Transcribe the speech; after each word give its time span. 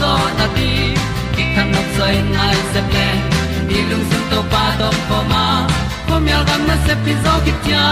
zo 0.00 0.12
na 0.38 0.46
ti 0.56 0.70
ki 1.34 1.44
kan 1.54 1.66
nok 1.74 1.88
sai 1.96 2.14
nai 2.36 2.56
se 2.72 2.80
ple 2.90 3.06
ni 3.68 3.78
lung 3.90 4.04
sun 4.10 4.22
to 4.30 4.40
pa 4.52 4.62
to 4.80 4.88
pa 5.08 5.18
ma. 5.32 5.44
Ko 6.08 6.14
myal 6.24 6.42
gam 6.48 6.62
na 6.68 6.76
se 6.86 6.94
pi 7.04 7.12
zo 7.24 7.32
ki 7.44 7.52
tia 7.64 7.86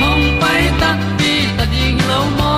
hom 0.00 0.20
pai 0.42 0.62
ta 0.80 0.90
ti 1.18 1.32
ta 1.56 1.64
ding 1.72 1.98
lo 2.10 2.20
mo 2.38 2.54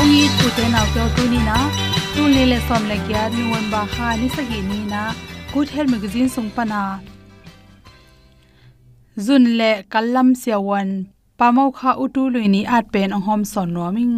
ong 0.00 0.14
i 0.22 0.24
tu 0.38 0.46
te 0.56 0.64
na 0.74 0.80
to 0.94 1.02
tu 1.16 1.24
ni 1.32 1.40
na 1.48 1.58
tu 2.14 2.22
le 2.34 2.42
le 2.52 2.58
som 2.68 2.82
le 2.90 2.96
kya 3.06 3.22
ni 3.34 3.42
won 3.52 3.66
ba 3.72 3.82
ha 3.94 4.06
ni 4.20 4.28
sa 4.36 4.42
gi 4.50 4.60
ni 4.70 4.78
na 4.92 5.02
good 5.52 5.68
health 5.74 5.90
magazine 5.94 6.28
sung 6.34 6.50
pa 6.56 6.64
na 6.72 6.80
zun 9.26 9.44
le 9.58 9.70
kallam 9.92 10.28
siawan 10.42 10.88
pamau 11.38 11.68
kha 11.78 11.90
utu 12.04 12.22
luini 12.32 12.62
at 12.76 12.84
pen 12.92 13.10
ong 13.16 13.24
hom 13.28 13.42
son 13.52 13.68
noming 13.76 14.16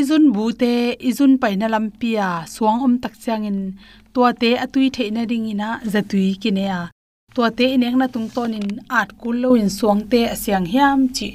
izun 0.00 0.24
bute, 0.34 0.96
izun 1.10 1.32
paina 1.42 1.66
lampia 1.74 2.28
suang 2.54 2.78
om 2.86 2.94
tak 3.02 3.14
changin 3.24 3.58
tua 4.12 4.30
te 4.40 4.50
atui 4.64 4.86
theina 4.96 5.22
ring 5.30 5.46
ina 5.52 5.68
zatui 5.92 6.26
kinea. 6.42 6.80
Tua 7.34 7.48
te 7.58 7.64
ineng 7.74 7.96
na 8.00 8.06
tung 8.14 8.28
tonin, 8.34 8.68
at 9.00 9.10
kul 9.20 9.36
lo 9.42 9.50
in 9.62 9.70
suang 9.78 10.00
te 10.10 10.20
asyang 10.34 10.66
hiam 10.72 11.00
chi. 11.16 11.28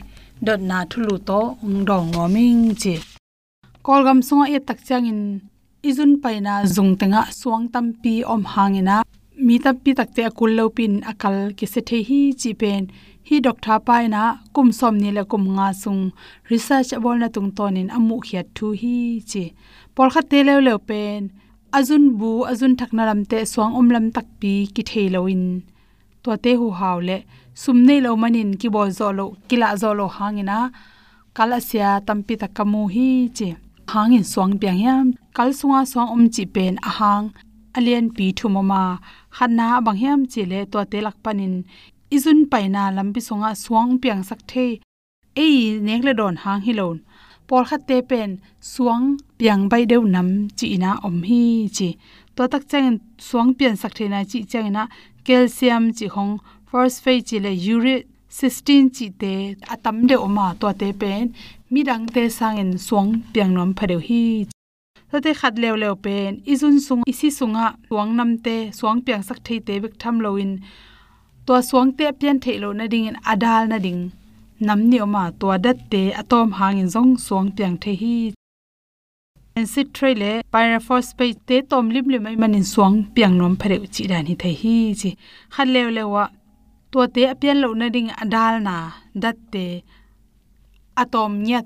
Dot 0.46 0.62
na 0.70 0.78
thulu 0.92 1.16
to 1.30 1.42
ong 1.64 1.80
dong 1.88 2.08
noming 2.16 2.64
chi. 2.82 2.96
Kolgam 3.86 4.20
songa 4.28 4.46
e 4.56 4.60
tak 4.68 4.80
changin 4.88 5.22
izun 5.90 6.12
paina 6.24 6.54
zung 6.76 6.94
tenga 7.00 7.22
suang 7.40 7.66
tampi 7.74 8.16
om 8.34 8.44
hangina. 8.54 8.98
Mi 9.46 9.56
tampi 9.66 9.92
takte 10.00 10.22
akul 10.30 10.52
lo 10.58 10.66
pin 10.78 10.94
akal 11.12 11.38
ki 11.58 11.66
se 11.74 11.82
the 11.88 11.98
hi 12.08 12.20
chi 12.42 12.52
pen 12.62 12.84
hi 13.30 13.38
doctor 13.46 13.78
paina 13.88 14.22
kum 14.56 14.70
som 14.80 14.96
ni 15.02 15.10
le 15.18 15.24
kum 15.32 15.44
nga 15.56 15.68
sung. 15.82 16.04
Research 16.52 16.92
bol 17.04 17.18
na 17.22 17.28
tung 17.36 17.52
tonin 17.58 17.90
amu 17.98 18.16
khiat 18.26 18.48
thu 18.58 18.68
hi 18.82 18.96
chi. 19.30 19.44
Por 19.96 20.08
kha 20.14 20.22
te 20.32 20.40
le 20.48 20.56
le 20.68 20.74
pen. 20.90 21.22
Azun 21.78 22.06
bu, 22.20 22.32
azun 22.52 22.74
thakna 22.80 23.04
ram 23.10 23.22
te 23.32 23.38
swang 23.52 23.74
om 23.80 23.88
lam 23.96 24.06
tak 24.16 24.28
pi 24.40 24.54
ki 24.76 24.84
theilo 24.90 25.22
in. 25.34 25.46
To 26.24 26.32
te 26.44 26.52
hu 26.60 26.68
haw 26.80 26.98
le. 27.08 27.18
Sum 27.62 27.78
nei 27.88 28.00
lo 28.06 28.12
manin 28.22 28.52
ki 28.60 28.68
bol 28.76 28.90
zo 29.00 29.08
lo 29.18 29.26
kila 29.48 29.70
zo 29.82 29.90
lo 30.00 30.06
hangina 30.16 30.58
kala 31.36 31.58
sia 31.70 31.90
tampi 32.08 32.34
takamu 32.42 32.82
hi 32.94 33.10
chi. 33.38 33.48
Hangin 33.94 34.26
swang 34.32 34.54
piang 34.62 34.82
yam. 34.86 35.08
Kal 35.36 35.50
sunga 35.60 35.82
swang 35.92 36.10
om 36.16 36.24
chi 36.34 36.44
pen 36.56 36.74
ahang. 36.90 37.26
Alian 37.78 38.06
pi 38.16 38.26
thumama 38.38 38.82
khanna 39.36 39.66
chi 40.34 40.42
le 40.52 40.60
to 40.72 40.80
te 40.92 40.98
lak 41.06 41.18
panin 41.24 41.56
izun 42.16 42.40
paina 42.52 42.84
lampi 42.96 43.22
songa 43.28 43.52
suang 43.64 43.92
piang 44.02 44.24
sak 44.30 44.42
the. 44.52 44.68
Ei 45.36 45.80
nek 45.86 46.02
don 46.20 46.36
hang 46.44 46.62
hilon 46.66 46.98
por 47.48 47.64
khat 47.70 47.82
te 47.90 47.98
pen 48.10 48.32
suang 48.74 49.06
piang 49.40 49.64
bai 49.72 49.84
deu 49.92 50.04
nam 50.16 50.30
chi 50.58 50.78
na 50.84 50.92
om 51.08 51.18
hi 51.30 51.44
chi. 51.76 51.90
To 52.36 52.44
tak 52.52 52.64
chang 52.72 52.98
suang 53.28 53.50
pian 53.58 53.76
sak 53.82 53.94
the 53.98 54.06
na 54.14 54.20
chi 54.32 54.40
chang 54.52 54.70
na 54.76 54.84
calcium 55.26 55.84
chi 55.98 56.08
hong, 56.16 56.34
phosphate 56.70 57.26
chi 57.28 57.38
le 57.46 57.52
uric 57.74 58.02
cysteine 58.38 58.90
chi 58.96 59.08
te 59.22 59.34
atam 59.74 59.98
de 60.10 60.16
oma 60.28 60.48
to 60.60 60.68
te 60.82 60.90
pen. 61.02 61.26
Mi 61.72 61.82
dang 61.90 62.06
te 62.16 62.24
sang 62.38 62.58
en 62.64 62.72
suang 62.88 63.10
piang 63.34 63.52
nom 63.58 63.72
phadeu 63.78 64.02
hi 64.10 64.24
te 65.26 65.32
khat 65.40 65.56
lew 65.62 65.76
lew 65.82 65.96
pen, 66.06 66.32
izun 66.54 66.78
sung, 66.86 67.02
isi 67.12 67.30
sunga 67.40 67.66
suang 67.90 68.12
nam 68.18 68.32
te 68.46 68.56
suang 68.80 69.00
piang 69.06 69.24
sak 69.28 69.40
thei 69.46 69.60
te 69.68 69.74
bek 69.84 69.94
tham 70.02 70.16
loin 70.26 70.52
tua 71.50 71.66
suang 71.70 71.92
te 71.98 72.06
pian 72.20 72.38
thei 72.44 72.58
lo 72.64 72.70
na 72.80 72.86
ding 72.94 73.06
in 73.10 73.18
adal 73.32 73.64
na 73.72 73.78
ding. 73.86 74.02
Nam 74.68 74.80
ni 74.90 74.98
oma 75.06 75.24
tua 75.40 75.56
dat 75.66 75.78
te 75.92 76.02
atom 76.22 76.48
hang 76.60 76.78
in 76.82 76.90
zong 76.96 77.12
suang 77.26 77.48
piang 77.58 77.76
the 77.84 77.92
hi 78.02 78.18
en 79.58 79.64
acid 79.68 79.88
trele 79.96 80.32
pyrophosphate 80.54 81.40
te 81.48 81.56
tom 81.70 81.86
lim 81.94 82.06
lim 82.12 82.22
mai 82.26 82.36
manin 82.42 82.66
suang 82.74 82.96
piang 83.16 83.34
nom 83.40 83.54
phare 83.62 83.78
chi 83.94 84.04
dan 84.12 84.26
hi 84.30 84.36
thei 84.42 84.56
hi 84.62 84.76
chi. 85.00 85.10
Khat 85.54 85.68
lew 85.74 85.88
lewa 85.98 86.24
tua 86.92 87.06
te 87.16 87.22
apian 87.34 87.58
lo 87.64 87.70
na 87.80 87.88
ding 87.96 88.10
adal 88.24 88.56
na 88.68 88.76
dat 89.24 89.38
te 89.54 89.66
atom 91.04 91.32
nyat 91.48 91.66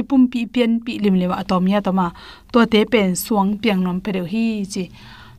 ipum 0.00 0.22
pi 0.32 0.40
pian 0.54 0.72
pi 0.84 0.92
lim 1.04 1.16
lewa 1.20 1.34
atom 1.42 1.62
nya 1.70 1.78
toma 1.86 2.06
to 2.52 2.58
te 2.72 2.80
pen 2.92 3.10
suang 3.24 3.50
piang 3.62 3.80
nom 3.84 3.98
phare 4.04 4.22
hi 4.32 4.46
chi. 4.72 4.84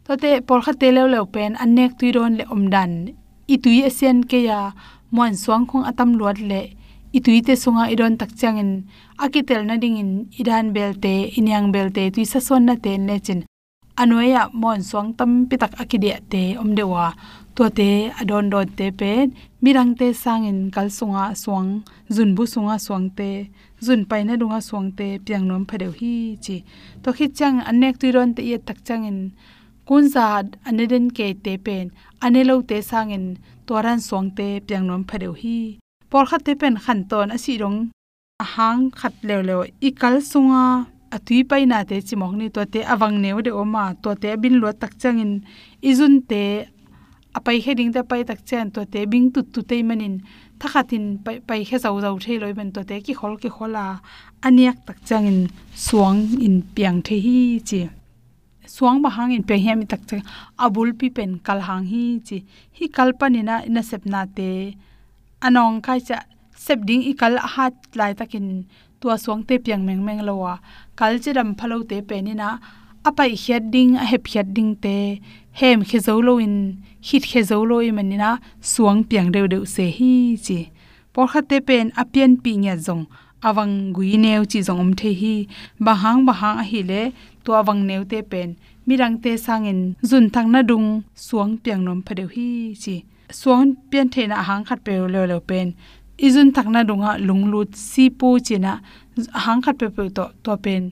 To 0.05 0.11
te 0.21 0.29
por 0.47 0.59
kha 0.65 0.73
te 0.81 0.87
lew 0.95 1.07
lew 1.13 1.25
pen 1.33 1.51
anek 1.63 1.91
tuiron 1.99 2.33
le 2.39 2.45
omdan 2.55 2.93
itui 3.47 3.83
asian 3.89 4.23
ke 4.29 4.39
ya 4.49 4.71
mon 5.11 5.33
suang 5.35 5.65
khong 5.69 5.85
atam 5.85 6.17
luat 6.19 6.39
le. 6.39 6.61
Itui 7.13 7.41
te 7.45 7.53
sunga 7.53 7.93
idon 7.93 8.17
tak 8.17 8.31
changin 8.39 8.89
akitel 9.17 9.61
na 9.65 9.77
ding 9.77 9.97
in 9.97 10.11
idan 10.41 10.73
belte, 10.75 11.29
inyang 11.37 11.71
belte, 11.73 12.09
tui 12.13 12.25
sa 12.25 12.39
son 12.39 12.65
na 12.65 12.75
te 12.75 12.97
ne 12.97 13.19
chin 13.25 13.41
anoya 14.01 14.49
mon 14.53 14.81
suang 14.81 15.13
tam 15.13 15.45
pitak 15.49 15.73
akidia 15.81 16.17
te 16.31 16.57
omdewa 16.57 17.13
to 17.55 17.69
te, 17.69 18.09
adon 18.19 18.49
don 18.49 18.65
te 18.77 18.89
pe, 18.89 19.29
mirang 19.61 19.93
te 19.99 20.07
sangin 20.13 20.71
kal 20.73 20.89
sunga 20.89 21.35
suang, 21.37 21.83
zun 22.09 22.33
bu 22.35 22.43
sunga 22.53 22.75
suang 22.81 23.13
te, 23.17 23.29
zun 23.85 24.05
pai 24.09 24.23
na 24.25 24.33
dunga 24.41 24.59
suang 24.61 24.89
te, 24.97 25.19
piang 25.25 25.45
nom 25.47 25.63
phadeu 25.69 25.93
hi 25.99 26.37
chi. 26.43 26.63
To 27.03 27.13
khi 27.13 27.29
chang, 27.37 27.61
anek 27.69 27.99
tuiron 27.99 28.33
te 28.35 28.41
ye 28.49 28.57
tak 28.57 28.77
changin 28.87 29.17
kun 29.87 30.05
za 30.13 30.25
aneden 30.67 31.05
ke 31.17 31.27
te 31.45 31.53
pen 31.65 31.85
anelo 32.25 32.55
te 32.69 32.77
sangin 32.89 33.25
toran 33.67 33.99
song 34.07 34.27
te 34.37 34.47
piang 34.67 34.85
nom 34.89 35.03
phadeu 35.09 35.33
hi 35.41 35.57
por 36.09 36.23
khat 36.29 36.41
te 36.45 36.53
pen 36.61 36.75
khan 36.83 36.99
ton 37.09 37.29
asi 37.35 37.53
rong 37.61 37.79
ahang 38.43 38.81
khat 38.99 39.13
lew 39.27 39.41
lew 39.47 39.61
ikal 39.87 40.15
sunga 40.31 40.63
atui 41.15 41.39
pai 41.49 41.63
na 41.71 41.77
te 41.89 41.95
chimok 42.07 42.33
ni 42.39 42.47
to 42.55 42.61
te 42.73 42.79
awang 42.93 43.15
neu 43.23 43.37
de 43.45 43.51
oma 43.61 43.83
to 44.03 44.09
te 44.21 44.29
bin 44.41 44.55
lo 44.61 44.69
tak 44.81 44.93
changin 45.01 45.33
izun 45.89 46.15
te 46.29 46.43
apai 47.37 47.57
heding 47.65 47.91
da 47.95 48.01
pai 48.09 48.21
tak 48.29 48.39
chen 48.49 48.65
to 48.75 48.81
te 48.93 48.99
bing 49.11 49.27
tu 49.33 49.39
tu 49.53 49.59
te 49.69 49.75
manin 49.89 50.15
thakhatin 50.59 51.05
pai 51.23 51.35
pai 51.47 51.61
he 51.69 51.77
zau 51.83 51.95
zau 52.03 52.15
thei 52.23 52.37
loi 52.41 52.53
ben 52.57 52.69
to 52.75 52.81
te 52.89 52.95
ki 53.05 53.13
khol 53.19 53.33
ki 53.41 53.49
khola 53.55 53.85
aniak 54.47 54.77
tak 54.87 54.97
changin 55.07 55.39
suang 55.85 56.19
in 56.45 56.55
piang 56.75 56.97
the 57.05 57.15
hi 57.25 57.37
chi 57.69 57.79
suang 58.73 59.05
ba 59.05 59.09
hang 59.15 59.31
in 59.37 59.43
pe 59.49 59.55
hem 59.65 59.79
tak 59.91 60.01
che 60.09 60.17
abul 60.65 60.89
pi 60.99 61.07
pen 61.15 61.31
kal 61.45 61.59
hang 61.67 61.85
hi 61.91 62.03
chi 62.27 62.37
hi 62.77 62.85
na 63.47 63.55
ina 63.67 63.81
sepna 63.89 64.21
te. 64.37 64.49
Anong 65.45 65.77
kai 65.85 65.99
cha 66.07 66.17
sep 66.65 66.79
ding 66.87 67.03
ikal 67.11 67.33
hat 67.53 67.75
lai 67.99 68.13
takin 68.19 68.47
tua 68.99 69.15
suang 69.23 69.41
te 69.47 69.55
piang 69.65 69.83
meng 69.87 70.01
meng 70.07 70.21
lowa. 70.27 70.53
Kal 70.99 71.13
che 71.23 71.29
ram 71.37 71.49
phalo 71.59 71.77
te 71.89 71.97
pe 72.09 72.15
ni 72.25 72.33
na 72.41 72.49
apai 73.07 73.31
hiat 73.43 73.63
ding 73.73 73.91
a 74.03 74.05
hep 74.11 74.25
hiat 74.31 74.47
ding 74.55 74.71
te. 74.83 74.97
Hem 75.59 75.79
khe 75.89 75.99
zo 76.07 76.13
lo 76.27 76.33
in 76.45 76.55
hit 77.07 77.23
khe 77.31 77.41
zo 77.49 77.57
lo 77.69 77.77
i 77.87 77.91
manina 77.97 78.29
suang 78.71 78.99
piang 79.09 79.29
deu 79.35 79.45
deu 79.53 79.63
se 79.75 79.85
hi 79.97 80.13
chi. 80.45 80.59
Por 81.13 81.25
kha 81.31 81.41
te 81.49 81.57
pen 81.67 81.85
apian 82.01 82.31
pi 82.43 82.51
nya 82.63 82.73
zong 82.85 83.05
awang 83.47 83.93
gui 83.95 84.17
neu 84.23 84.41
chi 84.51 84.59
zongom 84.67 84.91
the 84.99 85.09
hi 85.21 85.35
bahang 85.85 86.19
bahang 86.27 86.57
a 86.61 86.63
hi 86.71 86.81
le 86.89 87.01
to 87.43 87.51
awang 87.61 87.81
neu 87.89 88.03
te 88.11 88.21
pen. 88.31 88.49
Mirang 88.87 89.15
te 89.23 89.31
sangin 89.45 89.79
zun 90.09 90.25
thang 90.33 90.51
na 90.53 90.61
dung, 90.61 91.03
suang 91.15 91.57
piang 91.63 91.81
nom 91.85 91.99
phadeu 92.05 92.27
hi 92.35 92.47
chi. 92.83 92.95
Suang 93.39 93.75
pian 93.89 94.07
the 94.13 94.27
na 94.27 94.41
hang 94.47 94.63
khat 94.67 94.79
pe 94.85 94.93
lo 95.13 95.25
lo 95.31 95.39
pen. 95.39 95.67
Izun 96.17 96.51
thakna 96.55 96.81
dunga 96.89 97.11
lunglut 97.27 97.75
si 97.75 98.09
pu 98.09 98.39
china 98.47 98.81
hang 99.43 99.61
khat 99.61 99.75
pe 99.79 99.87
pe 99.95 100.03
to 100.17 100.25
to 100.43 100.57
pen. 100.57 100.91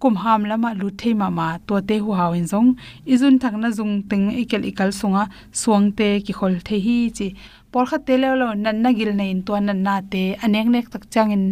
Kum 0.00 0.14
ham 0.22 0.44
lama 0.50 0.74
lu 0.80 0.90
thei 0.90 1.14
ma 1.20 1.28
ma, 1.30 1.58
to 1.66 1.80
te 1.88 1.96
hu 1.98 2.10
haw 2.18 2.32
in 2.32 2.46
zong. 2.52 2.68
Izun 3.06 3.38
thakna 3.42 3.68
zung 3.78 3.94
teng 4.08 4.26
ikel 4.42 4.62
ikal 4.70 4.90
sunga, 5.00 5.24
suang 5.60 5.86
te 5.98 6.20
ki 6.24 6.32
khol 6.38 6.54
the 6.66 6.76
hi 6.86 6.98
chi. 7.16 7.28
Por 7.72 7.84
kha 7.86 7.98
te 8.06 8.14
lo 8.22 8.30
lo 8.40 8.48
nan 8.64 8.76
na 8.82 8.90
gil 8.98 9.12
nei 9.20 9.32
to 9.46 9.52
nan 9.60 9.82
na 9.86 9.94
te 10.12 10.22
anek 10.44 10.66
nek 10.74 10.86
tak 10.92 11.04
changin 11.14 11.44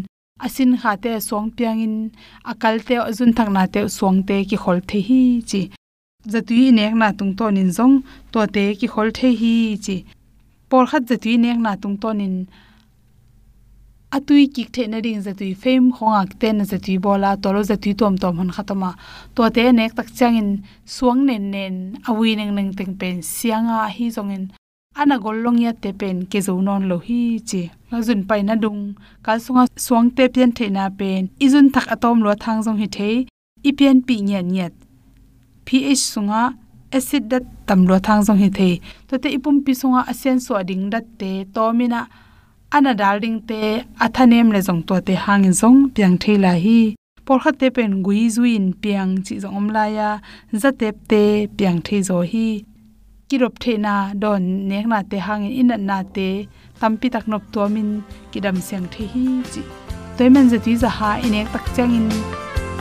asin 0.44 0.76
kha 0.80 0.96
te 1.02 1.12
song 1.20 1.50
piang 1.56 1.80
in, 1.86 1.96
akal 2.52 2.76
te 2.86 2.94
azun 3.08 3.32
thak 3.36 3.48
na 3.56 3.66
te 3.66 3.80
song 3.88 4.22
te 4.28 4.44
ki 4.44 4.56
khol 4.62 4.80
the 4.88 5.00
hi 5.08 5.20
chi. 5.50 5.62
Zatui 6.32 6.72
nek 6.78 6.94
na 7.00 7.08
tung 7.18 7.32
ton 7.38 7.56
in 7.56 7.70
zong, 7.78 8.02
to 8.32 8.46
te 8.54 8.64
ki 8.78 8.86
khol 8.92 9.10
the 9.18 9.28
hi 9.40 9.54
chi. 9.84 9.96
Por 10.68 10.84
khat 10.90 11.02
zatui 11.10 11.34
nek 11.44 11.58
na 11.58 11.72
tung 11.82 11.96
ton 12.02 12.20
in, 12.20 12.36
atui 14.16 14.44
kik 14.54 14.72
the 14.74 14.86
na 14.86 14.98
ring 15.04 15.22
zatui 15.26 15.56
fame 15.62 15.92
khonga 15.92 16.22
te 16.40 16.52
na 16.52 16.64
zatui 16.64 16.96
bola 17.00 17.30
tolo 17.42 17.60
zatui 17.70 17.96
tom 18.00 18.14
tom 18.22 18.36
han 18.40 18.50
khatama 18.56 18.90
to 19.34 19.42
te 19.56 19.72
nek 19.72 19.92
tak 19.96 20.08
changin 20.18 20.50
suang 20.84 21.20
nen 21.28 21.50
nen, 21.50 21.74
awi 22.08 22.36
neng 22.36 22.54
neng 22.56 22.70
teng 22.78 22.94
pen, 23.00 23.16
sianga 23.22 23.88
hi 23.96 24.06
zongin 24.16 24.44
ana 25.00 25.16
gollong 25.24 25.58
ya 25.60 25.72
te 25.82 25.90
pen 26.00 26.16
ke 26.30 26.40
zo 26.46 26.52
non 26.66 26.82
lo 26.90 26.96
hi 27.06 27.20
chi 27.48 27.62
la 27.90 27.98
jun 28.06 28.20
pai 28.28 28.40
na 28.48 28.54
dung 28.64 28.80
ka 29.24 29.32
sunga 29.44 29.62
suang 29.86 30.08
te 30.16 30.24
pen 30.34 30.50
the 30.56 30.66
na 30.76 30.84
pen 30.98 31.22
i 31.44 31.46
jun 31.52 31.66
thak 31.74 31.86
atom 31.94 32.16
lo 32.26 32.32
thang 32.44 32.60
jong 32.64 32.78
hi 32.82 32.88
the 32.96 33.10
i 33.68 33.70
pen 33.78 33.96
pi 34.06 34.16
nya 34.28 34.40
nyat 34.52 34.72
ph 35.66 36.04
sunga 36.12 36.42
acid 36.96 37.24
dat 37.32 37.44
tam 37.68 37.80
lo 37.88 37.96
thang 38.06 38.20
jong 38.26 38.40
hi 38.42 38.48
the 38.58 38.70
to 39.08 39.14
te 39.22 39.28
ipum 39.36 39.56
pi 39.64 39.72
sunga 39.80 40.00
asen 40.12 40.36
so 40.44 40.54
ding 40.68 40.84
dat 40.94 41.04
te 41.20 41.30
to 41.54 41.64
mina 41.78 42.00
ana 42.76 42.92
dal 43.00 43.16
ding 43.24 43.38
te 43.48 43.60
athanem 44.04 44.48
le 44.54 44.60
jong 44.66 44.82
to 44.88 44.96
te 45.06 45.14
hang 45.24 45.44
in 45.48 45.54
jong 45.60 45.78
piang 45.94 46.16
the 46.22 46.32
la 46.44 46.52
hi 46.64 46.80
por 47.26 47.38
kha 47.42 47.52
te 47.60 47.66
pen 47.76 47.92
gui 48.06 48.22
zuin 48.36 48.64
piang 48.82 49.12
chi 49.26 49.34
jong 49.42 49.56
om 49.60 49.68
la 49.76 49.84
ya 49.98 50.08
zatep 50.62 50.96
te 51.10 51.22
piang 51.56 51.78
the 51.86 51.96
zo 52.08 52.18
hi 52.32 52.46
kirop 53.28 53.58
the 53.58 53.76
na 53.76 53.94
don 54.22 54.42
nek 54.68 54.86
na 54.86 54.98
te 55.10 55.18
hangin 55.26 55.52
in 55.60 55.86
na 55.88 55.98
te 56.16 56.28
tampi 56.80 57.06
tak 57.14 57.24
nop 57.30 57.42
to 57.52 57.62
min 57.74 57.88
kidam 58.32 58.56
seng 58.68 58.86
the 58.92 59.04
hi 59.12 59.24
chi. 59.52 59.62
Toy 60.16 60.28
men 60.34 60.46
za 60.50 60.58
ti 60.64 60.72
za 60.82 60.88
ha 60.98 61.10
inek 61.26 61.46
tak 61.54 61.64
chang 61.76 61.94
in 61.98 62.06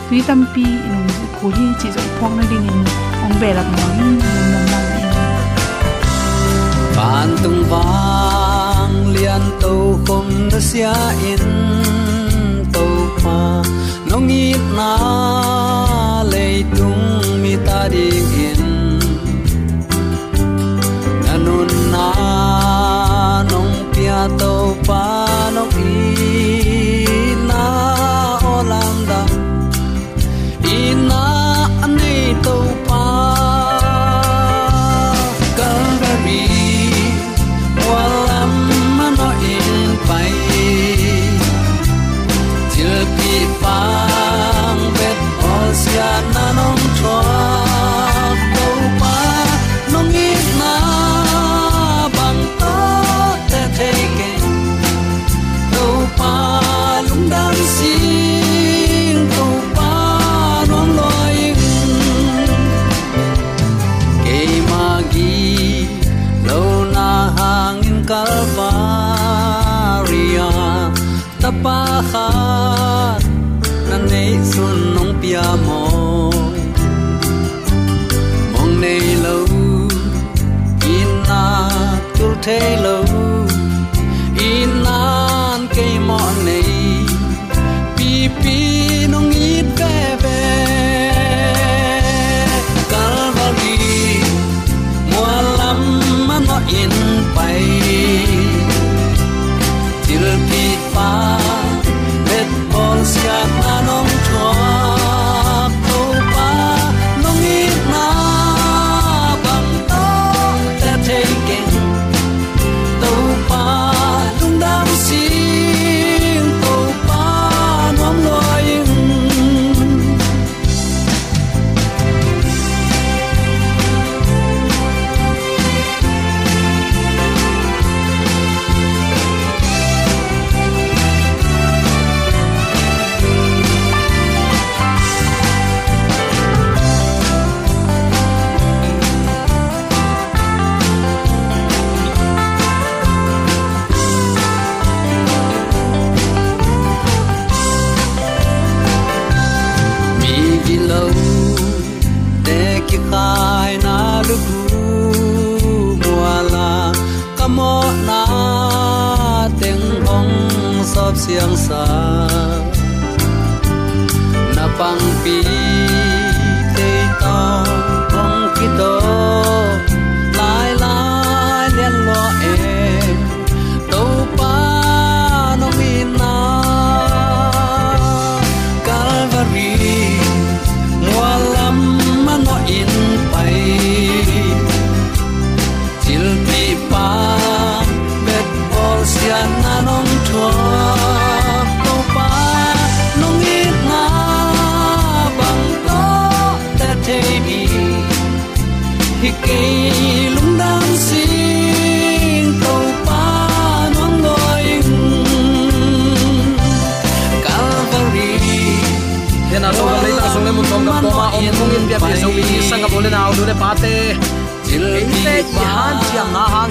tui 0.05 0.19
tampi 0.27 0.65
in 0.89 0.99
khu 1.35 1.47
hi 1.57 1.65
chi 1.79 1.87
zo 1.95 2.01
phong 2.17 2.35
na 2.37 2.43
ding 2.51 2.67
in 2.73 2.81
ong 3.25 3.35
be 3.41 3.49
lak 3.57 3.67
mang 3.73 3.93
nam 3.99 4.13
nam 4.21 4.65
na 4.71 4.79
ban 6.95 7.29
tung 7.43 7.61
wang 7.71 8.95
lian 9.15 9.43
to 9.61 9.73
khom 10.05 10.27
na 10.51 10.59
sia 10.69 10.95
in 11.31 11.45
to 12.73 12.85
pa 13.21 13.39
nong 14.09 14.29
i 14.43 14.45
na 14.77 14.91
le 16.31 16.47
tung 16.77 17.05
mi 17.41 17.53
ta 17.67 17.79
ding 17.93 18.34
thế 82.45 82.77
lâu. 82.83 83.05
In 84.39 84.69
nan 84.83 85.67
cây 85.75 85.99
mọn 86.07 86.44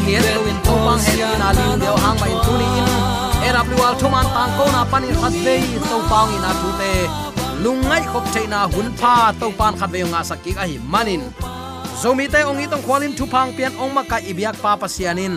hian 0.06 0.24
lo 0.36 0.40
in 0.50 0.58
to 0.66 0.74
bang 0.86 1.00
hen 1.06 1.20
in 1.34 1.42
ali 1.48 1.66
deu 1.82 1.96
hang 2.04 2.16
ma 2.20 2.26
in 2.34 2.40
tu 2.46 2.52
ni 2.60 2.68
in 2.80 2.88
era 3.48 3.62
plual 3.68 3.94
tang 4.00 4.52
ko 4.58 4.64
na 4.74 4.82
pan 4.90 5.04
in 5.08 5.16
khat 5.20 5.34
ve 5.44 5.56
to 5.90 5.96
pang 6.10 6.30
in 6.36 6.48
a 6.50 6.52
tu 6.60 6.70
te 6.80 6.92
lungai 7.64 8.02
khop 8.12 8.24
theina 8.34 8.60
hun 8.72 8.88
pha 9.00 9.14
to 9.40 9.46
pan 9.58 9.72
khat 9.78 9.90
ve 9.94 10.00
nga 10.12 10.20
sakki 10.30 10.52
a 10.62 10.64
hi 10.70 10.76
manin 10.92 11.22
zomi 12.00 12.26
te 12.32 12.40
ong 12.50 12.60
i 12.62 12.66
tong 12.72 12.84
khwalin 12.86 13.12
thu 13.18 13.24
phang 13.34 13.50
pian 13.56 13.72
ong 13.82 13.92
ma 13.96 14.02
ka 14.10 14.18
ibyak 14.30 14.56
pa 14.64 14.72
pasianin 14.82 15.34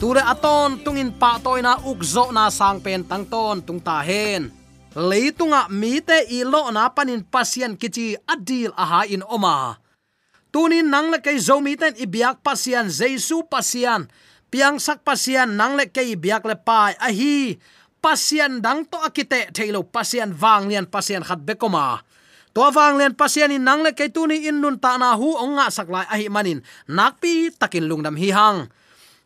ture 0.00 0.22
aton 0.32 0.70
tungin 0.84 1.10
pa 1.20 1.30
toina 1.44 1.72
ukzo 1.90 2.24
na 2.36 2.44
sang 2.58 2.78
pen 2.84 3.00
tang 3.10 3.24
ton 3.32 3.56
tung 3.66 3.80
ta 3.86 3.96
hen 4.08 4.42
leitunga 5.08 5.60
mi 5.80 5.92
te 6.08 6.18
i 6.36 6.38
lo 6.52 6.62
na 6.76 6.82
panin 6.96 7.22
pasien 7.32 7.72
kichi 7.80 8.06
adil 8.32 8.70
aha 8.82 9.00
in 9.14 9.22
oma 9.36 9.56
tunin 10.52 10.90
nang 10.90 11.10
le 11.12 11.18
kei 11.22 11.38
zomi 11.38 11.76
ten 11.76 11.94
i 11.98 12.06
biak 12.06 12.42
pasian, 12.42 12.90
jesu 12.90 13.42
pasian. 13.46 14.08
Piang 14.50 14.78
sak 14.78 15.02
pasian 15.02 15.58
nang 15.58 15.74
le 15.74 15.90
kei 15.90 16.14
biak 16.14 16.46
le 16.46 16.56
pai. 16.56 16.94
A 16.98 17.10
hi, 17.10 17.58
pasian 18.06 18.62
dang 18.62 18.86
to 18.86 18.98
akite 19.02 19.50
thailo 19.50 19.82
pasian 19.82 20.30
wang 20.38 20.70
lian 20.70 20.86
pasian 20.86 21.26
khat 21.26 21.42
bekoma 21.42 21.98
to 22.54 22.62
wang 22.72 22.96
lian 22.96 23.12
pasian 23.18 23.50
in 23.50 23.66
nang 23.66 23.82
le 23.82 23.90
kei 23.92 24.08
tuni 24.14 24.46
in 24.46 24.62
nun 24.62 24.78
ta 24.78 24.94
na 24.96 25.18
hu 25.18 25.34
onga 25.34 25.66
saklai 25.68 26.06
a 26.06 26.14
hi 26.16 26.30
manin. 26.30 26.62
Nakpi 26.88 27.50
takin 27.58 27.84
lungdam 27.90 28.16
hi 28.16 28.30
hang. 28.30 28.70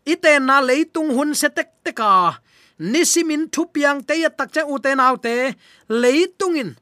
Ite 0.03 0.33
na 0.41 0.59
leitung 0.65 1.12
hun 1.12 1.37
setek 1.37 1.69
teka 1.85 2.41
nisimin 2.81 3.53
thupiang 3.53 4.00
te 4.03 4.17
ya 4.25 4.33
takcha 4.33 4.65
uten 4.65 4.99
autte 4.99 5.55
leitungin 5.87 6.75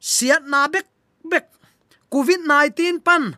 siat 0.00 0.42
na 0.48 0.66
bek 0.72 0.88
bek. 1.28 1.46
Covid 2.08 2.40
19 2.48 3.04
pan 3.04 3.36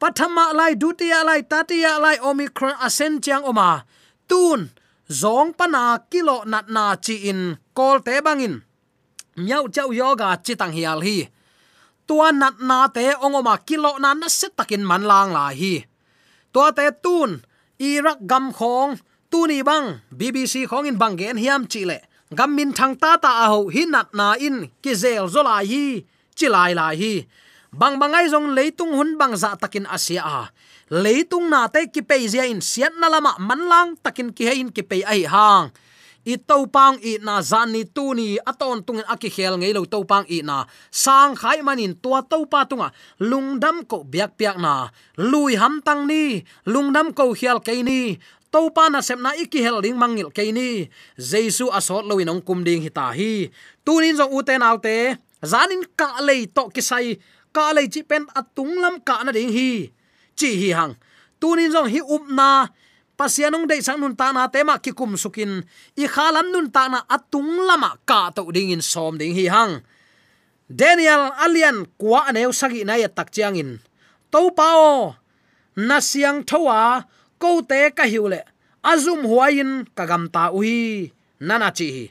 pathama 0.00 0.54
lai 0.54 0.74
dutiya 0.78 1.26
lai 1.26 1.42
tatiya 1.42 1.98
lai 1.98 2.16
omicron 2.22 2.76
asen 2.86 3.20
chiang 3.20 3.44
oma. 3.44 3.84
Tun 4.30 4.70
zong 5.10 5.50
pana 5.58 5.98
kilo 6.10 6.44
nat 6.46 6.66
na 6.68 6.96
chi 7.04 7.14
in 7.30 7.58
kol 7.74 7.98
te 8.06 8.20
bangin. 8.26 8.54
Miau 9.36 9.64
chau 9.74 9.90
yoga 9.90 10.38
chitang 10.44 10.74
hial 10.76 11.00
hi. 11.06 11.18
Tua 12.06 12.32
nat 12.32 12.56
na 12.60 12.88
te 12.88 13.04
ongoma 13.24 13.54
kilo 13.68 13.98
na 13.98 14.14
na 14.14 14.28
set 14.28 14.56
takin 14.56 14.84
man 14.86 15.02
lang 15.10 15.30
la 15.36 15.50
hi. 15.60 15.74
Tua 16.52 16.72
te 16.72 16.86
tun 17.04 17.30
irak 17.78 18.18
gam 18.30 18.52
khong 18.52 18.98
tuni 19.30 19.62
bang 19.62 19.86
bbc 20.18 20.66
khong 20.70 20.86
in 20.90 20.98
bangen 20.98 21.36
hiam 21.36 21.62
chile 21.72 21.98
gam 22.30 22.50
min 22.56 22.72
thang 22.72 22.94
ta 23.02 23.16
ta 23.22 23.30
a 23.44 23.46
ho 23.52 23.68
hi 23.74 23.82
nat 23.94 24.08
na 24.18 24.34
in 24.46 24.56
ki 24.82 24.92
zel 25.02 25.24
zola 25.34 25.56
hi 25.70 25.84
chilai 26.38 26.70
la 26.78 26.88
hi 27.00 27.12
bang 27.72 28.00
bangai 28.00 28.28
zong 28.32 28.52
leitung 28.56 28.92
hun 28.96 29.16
bang 29.20 29.36
za 29.36 29.56
takin 29.56 29.84
asia 29.88 30.22
a. 30.24 30.42
Leitung 30.88 31.52
na 31.52 31.68
te 31.68 31.88
ki 31.88 32.00
pe 32.00 32.16
zia 32.24 32.48
in 32.48 32.64
siat 32.64 32.96
na 32.96 33.12
lama 33.12 33.36
manlang 33.36 33.96
takin 34.00 34.32
ki 34.32 34.44
hein 34.48 34.68
ki 34.72 34.82
pe 34.82 35.04
ai 35.04 35.28
hang. 35.28 35.68
I 36.28 36.36
to 36.36 36.68
pang 36.68 37.00
i 37.00 37.16
na 37.24 37.40
zan 37.40 37.72
ni 37.72 37.88
tu 37.88 38.12
ni 38.12 38.36
aton 38.44 38.84
tung 38.84 39.00
aki 39.00 39.32
khel 39.32 39.56
ngei 39.56 39.72
lo 39.72 39.88
to 39.88 40.04
pang 40.04 40.28
i 40.28 40.44
na. 40.44 40.68
Sang 40.92 41.32
khai 41.32 41.64
manin 41.64 41.96
tua 41.96 42.20
to 42.20 42.44
pa 42.44 42.68
tunga 42.68 42.92
lungdam 43.16 43.84
ko 43.88 44.04
biak 44.04 44.36
piak 44.36 44.60
na. 44.60 44.92
Lui 45.16 45.56
ham 45.56 45.80
tang 45.80 46.04
ni. 46.04 46.44
Lungdam 46.68 47.16
ko 47.16 47.32
khial 47.32 47.64
ke 47.64 47.80
ni. 47.80 48.20
To 48.52 48.68
pa 48.72 48.92
na 48.92 49.00
sem 49.00 49.20
na 49.20 49.32
iki 49.36 49.64
hel 49.64 49.80
ring 49.80 49.96
mangil 49.96 50.28
ke 50.28 50.52
ni. 50.52 50.88
Jesu 51.16 51.72
asot 51.72 52.04
lo 52.04 52.20
in 52.20 52.28
ong 52.28 52.44
kum 52.44 52.60
ding 52.60 52.84
hita 52.84 53.12
hi 53.16 53.48
tunin 53.88 54.20
zo 54.20 54.28
uten 54.28 54.60
autte 54.60 55.16
zanin 55.40 55.80
ka 55.96 56.20
lei 56.20 56.44
to 56.44 56.68
kisai 56.68 57.16
ka 57.52 57.72
le 57.76 57.88
chi 57.92 58.02
pen 58.02 58.24
atung 58.38 58.74
lam 58.82 59.00
ka 59.00 59.22
na 59.24 59.30
ding 59.32 59.52
hi. 59.52 59.90
Chi 60.38 60.50
hi 60.60 60.70
hang. 60.78 60.94
Tunin 61.40 61.72
jong 61.74 61.88
hi 61.92 62.00
up 62.02 62.24
na. 62.28 62.68
Pasianung 63.18 63.66
dei 63.66 63.82
sang 63.82 63.98
nun 63.98 64.14
ta 64.14 64.30
na 64.30 64.46
tema 64.46 64.78
ki 64.78 64.92
kum 64.94 65.18
sukin. 65.18 65.66
I 65.98 66.06
khalam 66.06 66.54
nun 66.54 66.70
ta 66.70 66.86
na 66.86 67.02
atung 67.10 67.66
lama 67.66 67.98
ka 68.06 68.30
to 68.30 68.46
ding 68.54 68.70
in 68.70 68.82
som 68.82 69.18
ding 69.18 69.34
hi 69.34 69.50
hang. 69.50 69.82
Daniel 70.70 71.32
alian 71.40 71.88
kwa 71.98 72.28
aneu 72.28 72.52
sagi 72.52 72.84
na 72.84 72.94
ya 73.00 73.08
tak 73.08 73.32
chiang 73.34 73.56
in. 73.56 73.80
To 74.30 74.52
pao 74.52 75.16
na 75.74 75.98
siang 75.98 76.44
thowa 76.44 77.08
ko 77.40 77.64
te 77.64 77.90
ka 77.96 78.04
hiule 78.04 78.44
azum 78.84 79.24
huain 79.24 79.88
kagam 79.96 80.28
ta 80.28 80.52
uhi 80.52 81.10
nana 81.40 81.72
chi 81.72 81.88
hi 81.94 82.04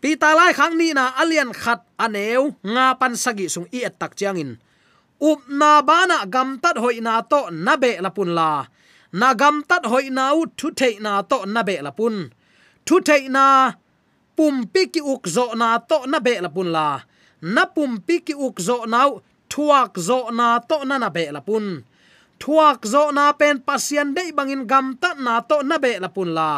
pi 0.00 0.10
ta 0.20 0.34
lai 0.38 0.52
khang 0.58 0.74
ni 0.80 0.88
na 0.98 1.04
alian 1.22 1.50
khat 1.62 1.80
aneu 2.04 2.42
nga 2.72 2.86
pan 3.00 3.14
sagi 3.22 3.46
sung 3.54 3.68
i 3.76 3.78
et 3.88 3.94
tak 4.00 4.12
changin 4.18 4.52
up 5.20 5.40
na 5.48 5.82
bana 5.82 6.24
gam 6.26 6.58
tat 6.62 6.76
hoi 6.80 7.00
na 7.00 7.20
to 7.20 7.50
na 7.52 7.76
be 7.76 8.00
la 8.00 8.10
la. 8.38 8.66
Na 9.12 9.34
gam 9.34 9.62
tat 9.68 9.84
hoi 9.86 10.08
na 10.10 10.32
u 10.32 10.46
thu 10.58 10.68
thei 10.80 10.94
na 11.00 11.22
to 11.22 11.44
na 11.44 11.62
be 11.62 11.76
la 11.82 11.92
thu 12.86 12.96
thei 13.08 13.28
na 13.28 13.72
pum 14.36 14.64
pi 14.72 14.82
ki 14.92 15.00
uk 15.12 15.22
zo 15.28 15.44
na 15.60 15.78
to 15.78 15.98
na 16.06 16.18
be 16.26 16.40
la 16.40 16.50
la. 16.76 16.88
Na 17.54 17.64
pum 17.74 18.00
pi 18.06 18.16
ki 18.26 18.34
uk 18.46 18.56
zo 18.66 18.76
nau 18.94 19.10
thuak 19.52 19.92
zo 20.08 20.18
na 20.38 20.58
to 20.68 20.76
na 20.88 20.96
na 20.98 21.08
be 21.16 21.24
la 21.36 21.40
thuak 22.40 22.80
zo 22.92 23.02
na 23.16 23.24
pen 23.40 23.56
pasian 23.66 24.08
dei 24.16 24.32
bangin 24.32 24.64
gam 24.70 24.86
tat 25.02 25.16
na 25.20 25.40
to 25.40 25.56
na 25.62 25.76
be 25.78 25.92
la 26.02 26.08
la 26.38 26.50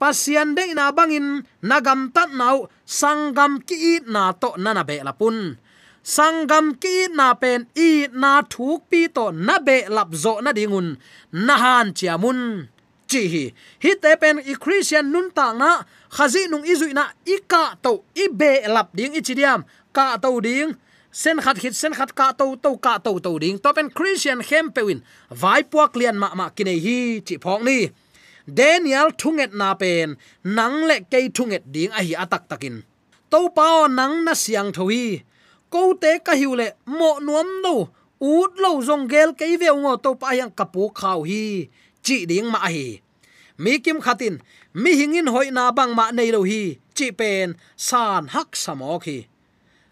pasian 0.00 0.56
de 0.56 0.64
na 0.72 0.88
bangin 0.96 1.28
nagam 1.68 2.00
tat 2.14 2.30
nau, 2.40 2.56
sangam 2.98 3.52
ki 3.68 4.00
na 4.08 4.32
to 4.32 4.50
na 4.56 4.70
na 4.72 4.82
be 4.88 4.96
la 5.04 5.12
pun. 5.12 5.60
Sangam 6.00 6.66
ki 6.80 7.12
na 7.12 7.36
pen 7.42 7.68
i 7.76 8.08
na 8.22 8.40
thuk 8.52 8.88
pi 8.90 9.00
to 9.16 9.24
na 9.46 9.60
be 9.66 9.76
lap 9.96 10.10
zo 10.22 10.40
na 10.40 10.50
dingun 10.56 10.96
na 11.46 11.54
han 11.62 11.86
chiamun 11.92 12.40
chi 13.10 13.22
hi 13.32 13.44
hi 13.84 13.90
te 14.02 14.10
pen 14.22 14.36
i 14.50 14.54
christian 14.62 15.12
nun 15.12 15.28
ta 15.36 15.46
na 15.60 15.70
khazi 16.16 16.42
nung 16.48 16.64
izui 16.72 16.96
na 16.96 17.04
i 17.34 17.36
ka 17.52 17.76
to 17.84 17.92
i 18.22 18.24
be 18.40 18.52
lap 18.74 18.88
ding 18.96 19.12
i 19.18 19.20
chidiam 19.26 19.60
ka 19.96 20.16
to 20.22 20.40
ding. 20.40 20.72
Sen 21.12 21.36
khat 21.44 21.58
hit 21.62 21.74
sen 21.74 21.92
khat 21.98 22.10
ka 22.18 22.26
to 22.40 22.46
to 22.64 22.70
ka 22.84 22.94
to 23.04 23.12
to 23.24 23.32
ding. 23.42 23.58
To 23.62 23.68
pen 23.76 23.90
christian 23.90 24.40
hem 24.48 24.66
pewin 24.74 25.00
vai 25.42 25.60
puak 25.70 25.92
lian 26.00 26.16
ma 26.22 26.28
ma 26.38 26.46
kine 26.56 26.74
hi, 26.84 26.98
chi 27.26 27.36
phok 27.44 27.60
ni 27.68 27.78
daniel 28.58 29.08
thunget 29.20 29.52
na 29.54 29.74
pen, 29.80 30.18
nang 30.44 30.76
le 30.88 30.96
ke 31.10 31.30
thunget 31.36 31.64
ding 31.74 31.92
a 31.98 32.00
hi 32.06 32.14
atak 32.24 32.44
takin. 32.50 32.76
To 33.30 33.40
pa 33.56 33.86
nang 33.86 34.24
na 34.26 34.34
siang 34.34 34.70
thui 34.76 35.22
ko 35.70 35.94
te 35.94 36.18
ka 36.26 36.34
hiu 36.34 36.52
le 36.58 36.68
mo 36.98 37.22
nuam 37.22 37.48
no, 37.62 37.94
ut 38.18 38.52
lo 38.62 38.82
zong 38.82 39.06
gel 39.12 39.30
ke 39.38 39.46
ve 39.60 39.70
ngo 39.70 39.92
to 40.04 40.10
pa 40.20 40.34
yang 40.34 40.50
kapu 40.50 40.90
khau 40.90 41.22
hi. 41.22 41.70
Chi 42.02 42.26
ding 42.30 42.50
ma 42.50 42.66
hi. 42.66 42.98
Mi 43.62 43.78
kim 43.84 43.98
khatin, 44.00 44.42
mi 44.74 44.90
hingin 44.98 45.30
hoi 45.32 45.48
na 45.54 45.70
bang 45.70 45.92
ma 45.94 46.10
nei 46.10 46.30
lo 46.34 46.42
hi. 46.42 46.62
Chi 46.96 47.06
pen, 47.18 47.54
san 47.76 48.26
hak 48.34 48.50
samok 48.62 49.04
hi. 49.08 49.18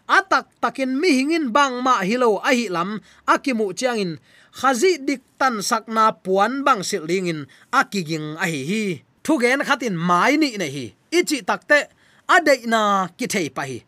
Atak 0.09 0.49
takin 0.61 0.97
mi 0.99 1.09
hingin 1.17 1.53
bang 1.55 1.75
ma 1.85 2.01
hilo 2.01 2.41
a 2.49 2.51
hi 2.57 2.65
lam 2.75 2.99
akimu 3.33 3.71
chiangin 3.77 4.17
khazi 4.51 4.97
dik 4.97 5.21
tan 5.37 5.61
sakna 5.61 6.11
puan 6.11 6.63
bang 6.65 6.81
sil 6.89 7.03
lingin, 7.09 7.45
akiging 7.71 8.37
a 8.37 8.45
hi 8.45 8.61
hi. 8.69 8.83
Thu 9.23 9.37
khatin 9.39 9.95
mai 9.95 10.37
ni 10.37 10.57
nei 10.57 10.71
hi. 10.75 10.85
Ichi 11.11 11.41
takte, 11.41 11.79
adei 12.27 12.65
na 12.65 13.07
ki 13.17 13.25
thei 13.27 13.49
pa 13.49 13.63
hi. 13.69 13.83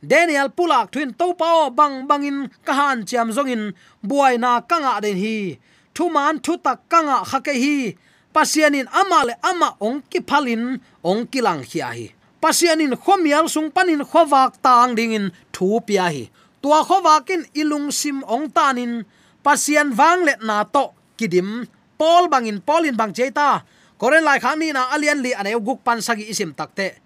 Daniel 0.00 0.48
pulak 0.56 0.90
twin 0.92 1.10
to 1.18 1.34
pao 1.34 1.70
bang 1.70 2.06
bangin 2.08 2.48
kahan 2.66 3.02
chiam 3.08 3.28
zongin, 3.36 3.74
buai 4.08 4.38
na 4.38 4.60
kanga 4.60 5.00
den 5.00 5.16
hi. 5.16 5.58
Thu 5.94 6.08
man 6.10 6.38
thu 6.44 6.56
tak 6.56 6.78
kanga 6.88 7.24
khake 7.30 7.54
hi. 7.64 7.96
Pasianin 8.34 8.86
amale 9.00 9.34
ama 9.42 9.74
ong 9.80 10.02
ki 10.10 10.20
phalin, 10.28 10.78
ong 11.02 11.26
kilang 11.26 11.62
hi 11.70 11.80
hi. 11.80 12.06
Pasianin 12.42 12.94
khomial 13.02 13.48
sung 13.48 13.70
panin 13.74 14.04
khowak 14.10 14.62
tang 14.62 14.94
dingin 14.94 15.32
thu 15.52 15.80
pia 15.86 16.06
hi. 16.14 16.30
Tua 16.62 16.84
khowakin 16.88 17.42
ilung 17.60 17.90
sim 17.90 18.22
ong 18.22 18.46
tanin 18.56 19.02
pasian 19.48 19.96
wang 19.96 20.28
let 20.28 20.44
na 20.44 20.68
to. 20.68 20.92
Kidim 21.16 21.64
pol 21.96 22.28
bangin 22.28 22.60
polin 22.60 22.92
bang 22.92 23.16
cheta 23.16 23.64
koren 23.96 24.20
lai 24.20 24.36
khani 24.36 24.76
na 24.76 24.92
alian 24.92 25.24
li 25.24 25.32
ane 25.32 25.56
guk 25.56 25.80
pan 25.80 26.04
sagi 26.04 26.28
isim 26.28 26.52
takte. 26.52 27.00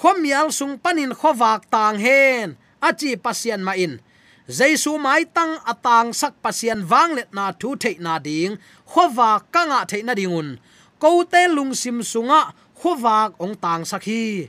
Khomial 0.00 0.48
sung 0.48 0.80
panin 0.80 1.12
khowak 1.12 1.68
tang 1.68 2.00
hen. 2.00 2.56
Achi 2.80 3.20
pasian 3.20 3.60
ma 3.60 3.76
in. 3.76 4.00
Jaisu 4.48 4.96
mai 4.96 5.28
tang 5.28 5.60
atang 5.68 6.16
sak 6.16 6.40
pasian 6.40 6.88
wang 6.88 7.12
let 7.20 7.28
na 7.36 7.52
thu 7.52 7.76
thei 7.76 8.00
na 8.00 8.16
ding. 8.16 8.56
Khowa 8.88 9.44
kanga 9.52 9.84
thei 9.84 10.00
na 10.00 10.16
dingun. 10.16 10.56
Ko 10.96 11.20
te 11.28 11.44
lung 11.52 11.76
sim 11.76 12.00
sunga 12.00 12.56
khowa 12.80 13.34
ong 13.42 13.54
tang 13.58 13.82
sakhi 13.82 14.48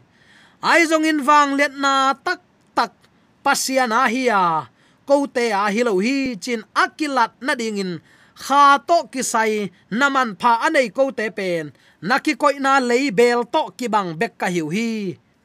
ai 0.61 0.83
zong 0.85 1.07
in 1.07 1.23
wang 1.25 1.57
let 1.57 1.73
na 1.73 2.13
tak 2.13 2.43
tak 2.77 2.91
pasian 3.41 3.95
a 3.95 4.05
hiya 4.11 4.69
ko 5.09 5.15
te 5.35 5.45
a 5.63 5.65
hilo 5.75 5.93
hi 6.05 6.15
chin 6.43 6.61
akilat 6.83 7.31
na 7.45 7.53
dingin 7.59 7.91
kha 8.43 8.63
to 8.89 8.97
kisai 9.13 9.53
naman 9.99 10.29
pha 10.41 10.51
anei 10.65 10.87
ko 10.97 11.03
te 11.17 11.25
pen 11.37 11.65
naki 12.09 12.33
koi 12.41 12.55
na 12.65 12.73
lei 12.89 13.05
bel 13.19 13.41
to 13.53 13.61
ki 13.77 13.87
bang 13.93 14.09
bek 14.19 14.33
ka 14.41 14.47
hiu 14.55 14.67
hi 14.75 14.89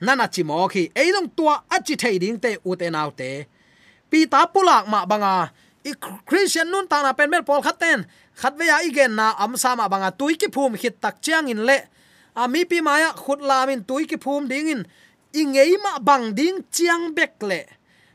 nana 0.05 0.27
chi 0.35 0.43
mo 0.49 0.69
khi 0.73 0.83
ei 1.01 1.09
long 1.17 1.29
tua 1.37 1.55
achi 1.75 1.95
thei 2.03 2.17
ding 2.23 2.39
te 2.45 2.51
u 2.69 2.71
te 2.81 2.87
nau 2.97 3.11
te 3.21 3.31
pi 4.11 4.19
ta 4.33 4.41
pulak 4.53 4.85
ma 4.93 5.01
banga 5.11 5.35
i 5.91 5.93
christian 6.29 6.69
nun 6.73 6.87
ta 6.91 6.99
na 7.03 7.11
pen 7.19 7.31
mel 7.33 7.45
pol 7.49 7.61
khaten 7.67 7.99
khat 8.41 8.53
ve 8.59 8.65
ya 8.73 8.77
igen 8.89 9.13
na 9.19 9.27
am 9.45 9.53
sa 9.63 9.71
ma 9.79 9.89
banga 9.93 10.11
tui 10.21 10.35
ki 10.41 10.49
phum 10.55 10.73
khit 10.81 10.95
tak 11.05 11.15
chiang 11.25 11.47
in 11.53 11.61
le 11.69 11.79
a 12.41 12.43
mi 12.53 12.61
pi 12.71 12.79
maya 12.87 13.11
khut 13.23 13.41
la 13.51 13.59
min 13.69 13.81
tui 13.89 14.03
ki 14.11 14.17
phum 14.25 14.43
ding 14.53 14.69
in 14.75 14.83
i 15.41 15.43
ngei 15.53 15.73
ma 15.85 15.93
bang 16.09 16.25
ding 16.39 16.57
chiang 16.75 17.05
bek 17.17 17.35
le 17.51 17.61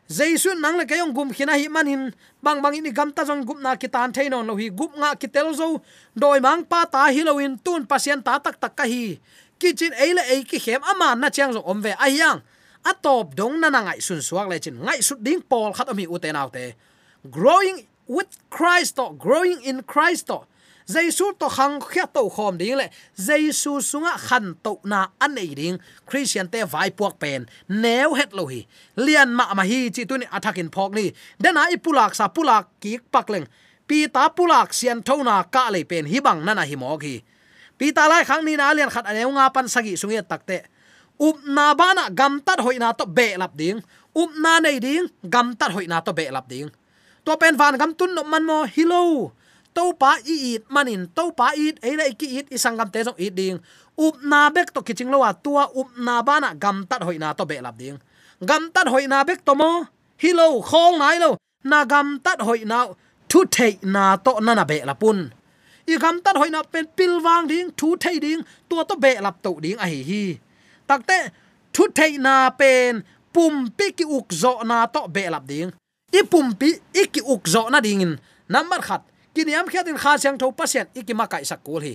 jaisu 0.10 0.58
nang 0.58 0.74
le 0.74 0.90
kayong 0.90 1.14
gum 1.14 1.30
khina 1.30 1.54
hi 1.54 1.70
manin 1.70 2.10
bang 2.42 2.58
bang 2.66 2.82
ini 2.82 2.90
gamta 2.90 3.22
jong 3.22 3.46
gup 3.46 3.62
na 3.62 3.78
kitan 3.78 4.10
thainon 4.10 4.42
lo 4.42 4.58
hi 4.58 4.74
gup 4.74 4.98
nga 4.98 5.14
kitel 5.14 5.54
zo. 5.54 5.86
Doi 6.18 6.42
mang 6.42 6.66
pa 6.66 6.90
ta 6.90 7.14
hi 7.14 7.22
lo 7.22 7.38
in 7.38 7.62
tun 7.62 7.86
pasien 7.86 8.18
ta 8.26 8.42
tak 8.42 8.58
tak 8.58 8.74
ka 8.74 8.90
hi. 8.90 9.22
Kichin 9.62 9.94
eile 9.94 10.26
ei 10.34 10.42
ki 10.42 10.58
hem 10.58 10.82
ama 10.82 11.14
na 11.14 11.30
chang 11.30 11.54
zo 11.54 11.62
omve 11.62 11.94
ayang 12.02 12.42
atop 12.82 13.38
dong 13.38 13.62
na 13.62 13.70
na 13.70 13.86
ngai 13.86 14.02
sun 14.02 14.26
suak 14.26 14.50
le 14.50 14.58
chin 14.58 14.82
ngai 14.82 14.98
su 15.06 15.14
ding 15.22 15.46
pol 15.46 15.70
khat 15.78 15.86
ami 15.94 16.10
uten 16.10 16.34
autte. 16.34 16.74
Growing 17.30 17.86
with 18.10 18.34
christ 18.50 18.98
or 18.98 19.14
growing 19.14 19.62
in 19.62 19.86
christ. 19.86 20.34
or 20.34 20.49
jaisu 20.94 21.26
to 21.40 21.48
khang 21.50 21.78
khia 21.80 22.06
to 22.16 22.22
khom 22.36 22.58
ding 22.58 22.76
le 22.82 22.86
jaisu 23.28 23.78
sunga 23.90 24.18
khan 24.18 24.46
to 24.64 24.74
na 24.84 25.00
an 25.22 25.38
ei 25.38 25.54
ding 25.60 25.78
christian 26.10 26.48
te 26.50 26.66
vai 26.74 26.90
puak 26.90 27.14
pen 27.22 27.46
neu 27.70 28.14
het 28.18 28.34
lo 28.34 28.44
hi 28.52 28.66
lian 29.06 29.30
ma 29.38 29.54
ma 29.54 29.64
hi 29.64 29.90
chi 29.96 30.04
tu 30.10 30.18
ni 30.18 30.26
athakin 30.38 30.70
phok 30.76 30.92
ni 30.98 31.06
den 31.44 31.58
i 31.58 31.78
pulak 31.86 32.12
sa 32.20 32.26
pulak 32.36 32.66
ki 32.82 32.98
pak 33.14 33.30
leng 33.30 33.46
pi 33.88 34.08
ta 34.16 34.24
pulak 34.38 34.74
sian 34.74 35.00
thona 35.08 35.36
ka 35.54 35.70
le 35.74 35.82
pen 35.92 36.06
hi 36.12 36.18
bang 36.26 36.40
na 36.46 36.52
na 36.58 36.64
hi 36.70 36.76
mok 36.76 37.04
hi 37.08 37.16
pi 37.78 37.94
ta 37.96 38.04
lai 38.12 38.24
khang 38.30 38.44
ni 38.48 38.54
na 38.58 38.74
lian 38.74 38.90
khat 38.90 39.06
aneu 39.06 39.30
nga 39.38 39.46
pan 39.56 39.68
sagi 39.74 39.94
sungi 40.02 40.22
takte 40.32 40.58
up 41.20 41.38
na 41.46 41.76
bana 41.76 42.10
gam 42.10 42.40
tat 42.40 42.60
hoina 42.66 42.96
to 42.98 43.06
be 43.06 43.36
lap 43.38 43.54
ding 43.60 43.78
up 44.16 44.32
na 44.44 44.60
nei 44.64 44.80
ding 44.80 45.06
gam 45.34 45.54
tat 45.60 45.72
hoina 45.76 46.00
to 46.02 46.12
be 46.18 46.26
lap 46.32 46.48
ding 46.48 46.72
to 47.26 47.32
pen 47.38 47.54
van 47.60 47.76
gam 47.78 47.92
tun 47.94 48.16
no 48.16 48.24
man 48.24 48.44
mo 48.50 48.64
hilo 48.64 49.32
to 49.74 49.94
pa 49.94 50.18
i 50.26 50.56
it, 50.56 50.64
manin 50.70 51.08
to 51.16 51.32
pa 51.32 51.52
it 51.56 51.76
e 51.84 51.92
le 52.00 52.06
ki 52.20 52.28
it 52.40 52.46
isang 52.56 52.78
gam 52.80 52.90
te 52.94 53.04
jong 53.04 53.18
it 53.18 53.34
ding. 53.36 53.58
Up 54.00 54.16
na 54.24 54.50
bek 54.50 54.72
to 54.74 54.82
kiching 54.82 55.12
lo 55.12 55.20
wa 55.20 55.32
tua 55.32 55.64
up 55.80 55.90
na 55.98 56.22
bana 56.22 56.56
gam 56.56 56.86
tat 56.90 57.02
hoina 57.02 57.36
to 57.38 57.46
be 57.46 57.62
lap 57.62 57.78
ding. 57.78 57.98
Gam 58.50 58.72
tat 58.74 58.88
hoina 58.88 59.26
bek 59.28 59.46
to 59.46 59.54
mo 59.56 59.86
hilo, 60.18 60.62
khong 60.62 60.98
nai 61.00 61.18
lo 61.24 61.38
na 61.64 61.86
gam 61.86 62.20
tat 62.24 62.40
hoina 62.48 62.94
thu 63.30 63.40
thei 63.56 63.78
na 63.84 64.16
to 64.26 64.40
na 64.46 64.54
na 64.54 64.64
be 64.64 64.78
lapun 64.90 65.32
i 65.88 65.98
gam 65.98 66.16
tat 66.26 66.36
hoina 66.42 66.60
pen 66.72 66.86
pil 66.98 67.14
wang 67.26 67.48
ding 67.52 67.70
thu 67.78 67.96
thei 68.04 68.20
ding, 68.20 68.42
tua 68.70 68.84
to 68.90 68.96
be 68.96 69.12
lap 69.26 69.36
to 69.44 69.52
ding 69.64 69.78
a 69.84 69.86
hi 69.92 70.02
hi 70.10 70.24
takte 70.88 71.18
thu 71.74 71.84
thei 71.98 72.12
na 72.26 72.50
pen 72.60 73.04
pum 73.34 73.54
pi 73.78 73.86
ki 73.98 74.06
uk 74.18 74.28
zo 74.42 74.52
na 74.70 74.86
to 74.86 75.08
be 75.16 75.24
lap 75.30 75.46
ding. 75.52 75.72
I 76.14 76.22
pum 76.32 76.54
pi 76.60 76.70
i 77.02 77.04
ki 77.14 77.22
uk 77.34 77.44
zo 77.54 77.70
na 77.70 77.80
ding 77.86 78.02
in 78.02 78.14
number 78.50 78.82
khat 78.88 79.02
kiniam 79.36 79.66
khiatin 79.72 79.98
kha 79.98 80.18
siang 80.18 80.38
tho 80.38 80.52
pasien 80.52 80.88
ikima 80.96 81.26
kai 81.30 81.44
sakul 81.44 81.82
hi. 81.82 81.94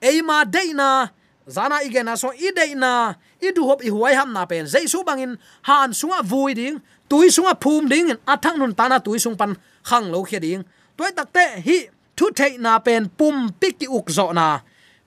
Eima 0.00 0.44
deina 0.44 1.10
zana 1.48 1.82
igena 1.86 2.16
so 2.16 2.30
i 2.32 2.50
deina 2.52 3.16
i 3.40 3.52
du 3.56 3.62
hop 3.68 3.80
i 3.82 3.90
huai 3.90 4.14
ham 4.14 4.32
na 4.32 4.46
pen. 4.46 4.66
Jaisu 4.66 5.04
bangin 5.04 5.38
han 5.68 5.90
sunga 5.92 6.22
vui 6.22 6.54
ding, 6.54 6.80
tui 7.08 7.28
sunga 7.28 7.54
phum 7.62 7.88
ding 7.88 8.08
athang 8.26 8.58
nun 8.58 8.74
tana 8.74 9.00
tui 9.00 9.18
sung 9.18 9.36
pan 9.36 9.56
khang 9.88 10.10
lo 10.12 10.22
khia 10.22 10.40
ding. 10.40 10.62
Toy 10.96 11.10
takte 11.16 11.44
hi, 11.66 11.78
thu 12.16 12.30
thei 12.38 12.56
na 12.58 12.78
pen 12.78 13.08
pum 13.18 13.52
pi 13.60 13.68
ki 13.78 13.86
uk 13.86 14.08
zo 14.10 14.32
na. 14.32 14.60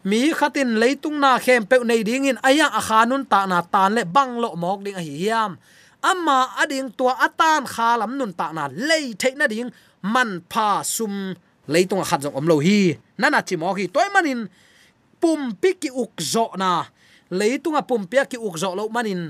Mi 0.03 0.31
khatin 0.31 0.79
leitung 0.81 1.19
na 1.19 1.39
khem 1.39 1.65
pe 1.69 1.75
nei 1.83 2.03
ding 2.03 2.25
in, 2.25 2.37
aya 2.43 2.67
a 2.79 2.81
khanun 2.87 3.23
ta 3.31 3.45
na 3.45 3.61
tan 3.61 3.95
le 3.95 4.03
bang 4.05 4.39
lo 4.39 4.55
mok 4.55 4.79
ding 4.85 4.95
a 4.95 5.03
hi 5.03 5.15
yam 5.27 5.57
amma 6.01 6.55
ading 6.61 6.91
tua 6.97 7.13
atan 7.19 7.67
khalam 7.67 8.15
nun 8.17 8.31
ta 8.33 8.51
na 8.55 8.69
lei 8.71 9.13
thei 9.19 9.35
na 9.35 9.47
ding, 9.47 9.69
man 10.01 10.41
pha 10.51 10.83
sum 10.83 11.35
leitung 11.69 12.01
khat 12.09 12.25
jong 12.25 12.35
om 12.35 12.49
lo 12.49 12.57
hi. 12.65 12.97
Nana 13.21 13.45
chi 13.47 13.55
mo 13.61 13.69
hi. 13.77 13.85
Toy 13.93 14.09
manin, 14.13 14.49
pum 15.21 15.53
pi 15.61 15.77
ki 15.77 15.93
uk 15.93 16.17
zo 16.17 16.49
na. 16.57 16.89
Leitung 17.29 17.77
a 17.77 17.85
pum 17.85 18.09
pi 18.09 18.25
ki 18.25 18.37
uk 18.41 18.57
zo 18.57 18.73
lo 18.75 18.89
manin. 18.89 19.29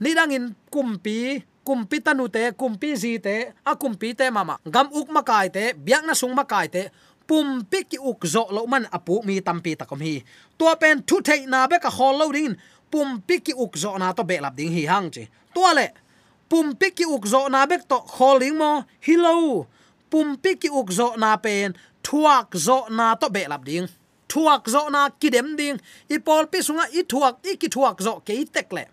Ni 0.00 0.14
dangin 0.14 0.54
kumpi 0.72 1.42
kumpi 1.70 2.00
tanu 2.00 2.28
te 2.28 2.50
kumpi 2.56 2.96
zi 2.96 3.18
te, 3.20 3.52
a 3.64 3.76
kumpi 3.76 4.14
te 4.18 4.30
mama. 4.30 4.56
Gam 4.74 4.88
uk 4.92 5.08
makai 5.14 5.50
te, 5.52 5.64
biak 5.86 6.02
na 6.06 6.14
sung 6.14 6.34
makai 6.34 6.66
te, 6.72 6.82
pum 7.28 7.62
pi 7.70 7.84
ki 7.90 7.98
uk 8.10 8.26
zo 8.26 8.46
lo 8.50 8.66
man 8.66 8.88
apu 8.90 9.20
mi 9.26 9.40
tampi 9.40 9.76
takom 9.78 10.00
hi. 10.00 10.14
To 10.58 10.72
pen 10.80 11.04
thu 11.06 11.20
thei 11.22 11.46
na 11.46 11.66
be 11.70 11.78
ka 11.78 11.90
hol 11.90 12.18
lo 12.18 12.26
ding 12.32 12.56
pum 12.90 13.20
pi 13.26 13.38
ki 13.46 13.54
uk 13.54 13.76
zo 13.78 13.94
na 13.98 14.12
to 14.12 14.24
be 14.24 14.40
lap 14.40 14.56
ding 14.56 14.72
hi 14.74 14.82
hang 14.90 15.10
chi. 15.14 15.28
To 15.54 15.62
le, 15.78 15.86
pum 16.50 16.74
pi 16.80 16.90
ki 16.90 17.06
uk 17.06 17.26
zo 17.32 17.46
na 17.48 17.66
be 17.70 17.78
to 17.90 17.98
holing 18.18 18.56
mo. 18.58 18.82
Hello 19.06 19.66
pumpi 20.10 20.56
ki 20.60 20.68
uk 20.68 20.90
zo 20.98 21.14
na 21.16 21.36
pen, 21.36 21.74
thuak 22.02 22.56
zo 22.66 22.86
na 22.90 23.14
to 23.14 23.30
be 23.30 23.46
lap 23.48 23.64
ding. 23.64 23.88
Thuak 24.30 24.68
zo 24.70 24.88
na 24.90 25.08
kidem 25.20 25.56
ding. 25.56 25.80
I 26.10 26.18
pol 26.18 26.46
pi 26.46 26.58
sunga, 26.66 26.86
i 26.92 27.02
thuak, 27.02 27.42
i 27.46 27.56
ki 27.60 27.68
thuak 27.68 28.02
zo 28.02 28.20
ke 28.26 28.38
tek 28.52 28.72
le. 28.72 28.84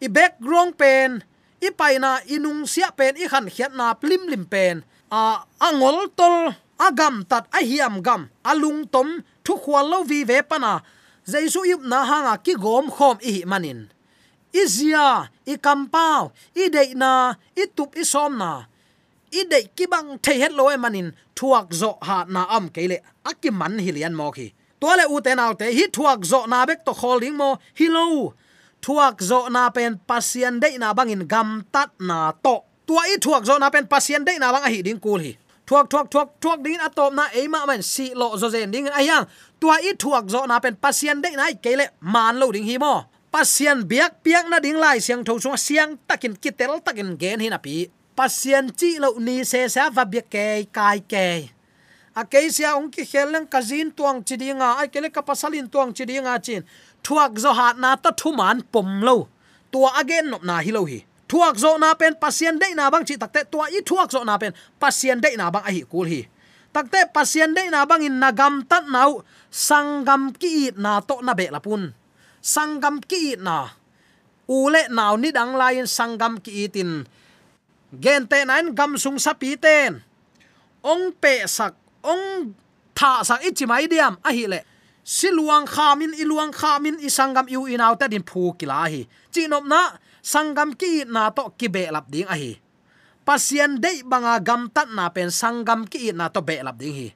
I 0.00 0.08
background 0.08 0.76
pen, 0.76 1.22
i 1.62 1.70
paina 1.70 2.20
inung 2.28 2.68
sia 2.68 2.90
pen, 2.92 3.16
i 3.16 3.28
khan 3.28 3.48
khiat 3.48 3.72
na 3.76 3.94
plim 3.94 4.28
lim 4.28 4.44
pen. 4.44 4.84
A 5.10 5.44
angol 5.60 6.08
tol 6.18 6.52
agam 6.78 7.24
tat, 7.24 7.48
a 7.52 7.60
hiam 7.64 8.02
gam 8.02 8.28
alung 8.44 8.84
tom, 8.92 9.22
thu 9.44 9.56
khwal 9.62 9.86
lo 9.88 9.98
vi 10.04 10.24
ve 10.24 10.42
pana 10.42 10.82
jaisu 11.26 11.64
yup 11.70 11.82
na 11.82 12.04
hanga 12.04 12.34
ki 12.44 12.54
gom 12.54 12.90
khom 12.90 13.16
i 13.22 13.44
manin. 13.46 13.88
Izia 14.52 15.28
i 15.46 15.56
kampau 15.56 16.32
i 16.54 16.68
deina 16.74 16.96
na, 17.00 17.12
i 17.56 17.66
tup 17.76 17.96
i 17.96 18.04
som 18.04 18.38
na 18.38 18.66
i 19.38 19.42
de 19.52 19.60
ki 19.76 19.86
bang 19.92 20.08
the 20.24 20.32
het 20.40 20.52
lo 20.58 20.64
manin 20.84 21.08
thuak 21.38 21.68
zo 21.80 21.90
ha 22.06 22.24
na 22.34 22.42
am 22.56 22.68
kele 22.74 22.96
aki 23.30 23.50
man 23.50 23.78
hilian 23.84 24.14
mo 24.18 24.30
khi 24.36 24.46
tole 24.80 25.04
u 25.14 25.20
te 25.24 25.32
naw 25.34 25.52
te 25.60 25.66
hi 25.76 25.84
thuak 25.96 26.20
zo 26.30 26.46
na 26.46 26.66
bek 26.68 26.80
to 26.86 26.92
holding 27.00 27.36
mo 27.40 27.48
hilo 27.78 28.34
thuak 28.84 29.16
zo 29.28 29.38
na 29.48 29.70
pen 29.76 29.92
pasien 30.08 30.60
de 30.62 30.68
na 30.78 30.94
bangin 30.98 31.24
gam 31.32 31.50
tat 31.74 31.90
na 32.08 32.32
to 32.44 32.54
tua 32.86 33.02
i 33.12 33.16
thuak 33.24 33.42
zo 33.48 33.58
na 33.58 33.68
pen 33.74 33.86
pasien 33.92 34.22
de 34.24 34.32
na 34.38 34.52
bang 34.54 34.64
a 34.68 34.70
hi 34.74 34.80
ding 34.86 35.00
kul 35.04 35.20
hi 35.26 35.32
thuak 35.66 35.86
thuak 35.90 36.06
thuak 36.12 36.28
thuak 36.42 36.58
ding 36.64 36.80
atop 36.86 37.10
na 37.18 37.24
eima 37.38 37.66
man 37.68 37.82
si 37.82 38.14
lo 38.14 38.36
zo 38.40 38.48
zen 38.54 38.70
ding 38.70 38.86
ayang 39.00 39.26
tua 39.60 39.76
i 39.82 39.90
thuak 40.02 40.24
zo 40.32 40.46
na 40.46 40.56
pen 40.64 40.76
pasien 40.84 41.18
de 41.24 41.30
na 41.34 41.50
kele 41.64 41.86
man 42.00 42.38
lo 42.40 42.46
ding 42.54 42.68
hi 42.70 42.76
mo 42.78 42.94
pasien 43.34 43.82
biak 43.90 44.22
piak 44.24 44.46
na 44.48 44.62
ding 44.64 44.78
lai 44.78 44.96
siang 45.02 45.20
tho 45.26 45.36
chung 45.42 45.58
siang 45.58 45.98
takin 46.08 46.34
kitel 46.42 46.80
takin 46.86 47.18
gen 47.20 47.40
hin 47.44 47.56
api 47.58 47.95
pasien 48.16 48.72
chi 48.78 48.96
lo 49.02 49.14
ni 49.20 49.44
se 49.44 49.68
sa 49.68 49.90
va 49.96 50.04
bi 50.12 50.20
ke 50.32 50.64
kai 50.72 50.98
ke 51.12 51.56
a 52.16 52.24
ke 52.24 52.48
sia 52.48 52.72
ong 52.80 52.88
ki 52.88 53.04
kheleng 53.04 53.44
kazin 53.44 53.92
tuang 53.92 54.24
chidinga 54.24 54.80
ai 54.80 54.88
kele 54.88 55.12
ka 55.12 55.20
pasalin 55.20 55.68
tuang 55.68 55.92
chidinga 55.92 56.40
chin. 56.40 56.64
Thuak 57.04 57.36
zo 57.36 57.52
ha 57.52 57.76
na 57.76 57.92
ta 58.00 58.10
thuman 58.10 58.64
pom 58.72 59.04
lo. 59.04 59.28
Tua 59.68 60.00
again 60.00 60.32
nop 60.32 60.40
na 60.40 60.64
hi 60.64 60.72
lo 60.72 60.88
hi. 60.88 61.04
Thuak 61.28 61.60
zo 61.60 61.76
na 61.76 61.92
pen 61.92 62.16
pasien 62.16 62.56
de 62.56 62.72
na 62.72 62.88
bang 62.88 63.04
chi 63.04 63.20
takte 63.20 63.44
tua 63.52 63.68
i 63.68 63.84
thuak 63.84 64.08
zo 64.08 64.24
na 64.24 64.40
pen 64.40 64.56
pasien 64.80 65.20
de 65.20 65.36
na 65.36 65.52
bang 65.52 65.64
a 65.68 65.70
hi 65.76 65.84
kul 65.84 66.08
hi. 66.08 66.24
Takte 66.72 67.04
pasien 67.12 67.52
de 67.52 67.68
na 67.68 67.84
bang 67.84 68.00
in 68.08 68.16
nagam 68.16 68.64
tat 68.64 68.88
nau 68.88 69.20
sangam 69.52 70.32
ki 70.32 70.72
na 70.80 71.04
to 71.04 71.20
na 71.20 71.36
be 71.36 71.52
lapun 71.52 71.92
sangam 72.40 72.96
ki 73.04 73.36
na. 73.36 73.76
Ule 74.48 74.88
naw 74.88 75.20
ni 75.20 75.28
dang 75.36 75.52
lain 75.52 75.84
sangam 75.84 76.40
ki 76.40 76.64
itin 76.64 77.04
gen 77.92 78.26
te 78.26 78.42
nan 78.44 78.74
gam 78.74 78.98
sung 78.98 79.18
sa 79.18 79.34
pi 79.34 79.56
ten. 79.56 80.02
Ong 80.82 81.14
pe 81.14 81.46
sak, 81.46 81.74
ong 82.02 82.54
tha 82.94 83.22
sak, 83.26 83.42
ichi 83.46 83.66
mai 83.66 83.86
diam, 83.90 84.18
a 84.22 84.30
hi 84.30 84.46
le. 84.46 84.60
Siluang 85.06 85.66
khamin 85.70 86.18
iluang 86.18 86.50
khamin 86.50 86.98
isangam 86.98 87.46
yu 87.46 87.70
inaw 87.70 87.94
ta 87.94 88.10
din 88.10 88.26
phu 88.26 88.54
kila 88.58 88.90
hi. 88.90 89.06
Chinop 89.30 89.62
na, 89.66 89.94
sangam 90.22 90.74
ki 90.74 91.06
na 91.06 91.30
to 91.30 91.54
ki 91.54 91.70
be 91.70 91.86
lap 91.90 92.10
ding 92.10 92.26
a 92.26 92.34
hi. 92.34 92.58
Pasien 93.26 93.78
dei 93.78 94.02
banga 94.02 94.38
gam 94.42 94.66
tat 94.70 94.90
na 94.90 95.06
pen, 95.10 95.30
sangam 95.30 95.86
ki 95.86 96.10
na 96.10 96.26
to 96.30 96.42
be 96.42 96.58
lap 96.62 96.78
ding 96.78 96.94
hi. 96.94 97.08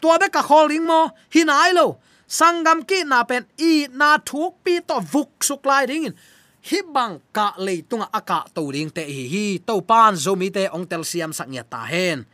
Tua 0.00 0.16
be 0.16 0.28
ka 0.32 0.40
holding 0.40 0.84
mo 0.88 1.12
hinai 1.32 1.76
lo. 1.76 2.00
Sangam 2.24 2.80
ki 2.88 3.04
na 3.04 3.24
pen, 3.28 3.44
i 3.60 3.88
na 3.92 4.16
thuk 4.16 4.64
pi 4.64 4.80
to 4.80 4.96
vuk 5.00 5.44
suk 5.44 5.60
lai 5.68 5.84
ding 5.84 6.16
hi 6.64 6.80
bang 6.94 7.20
ka 7.36 7.52
le 7.60 7.84
tunga 7.84 8.08
aka 8.08 8.48
to 8.56 8.62
ring 8.72 8.88
te 8.88 9.04
hi 9.04 9.24
hi, 9.28 9.46
to 9.68 9.74
pan 9.84 10.16
zomi 10.16 10.48
te 10.48 10.64
ong 10.72 10.86
tel 10.88 11.04
siam 11.04 11.32
sak 11.36 11.48
nya 11.52 11.60
ta 11.60 11.84
hen. 11.84 12.24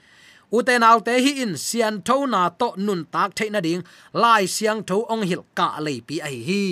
Uten 0.54 0.82
al 0.86 1.02
te 1.06 1.14
hi 1.24 1.32
in, 1.42 1.58
sian 1.58 1.98
tho 2.06 2.26
na 2.26 2.46
to 2.50 2.68
nun 2.78 3.02
tak 3.10 3.34
theina 3.38 3.60
ding, 3.66 3.82
lai 4.14 4.46
siang 4.46 4.86
tho 4.88 5.02
ong 5.10 5.26
hil 5.26 5.42
ka 5.58 5.68
lei 5.82 5.98
pi 6.06 6.22
ai 6.22 6.38
hi 6.48 6.64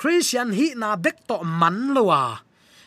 christian 0.00 0.48
hi 0.56 0.72
na 0.80 0.96
bek 0.96 1.28
to 1.28 1.36
man 1.44 1.92
lowa 1.92 2.40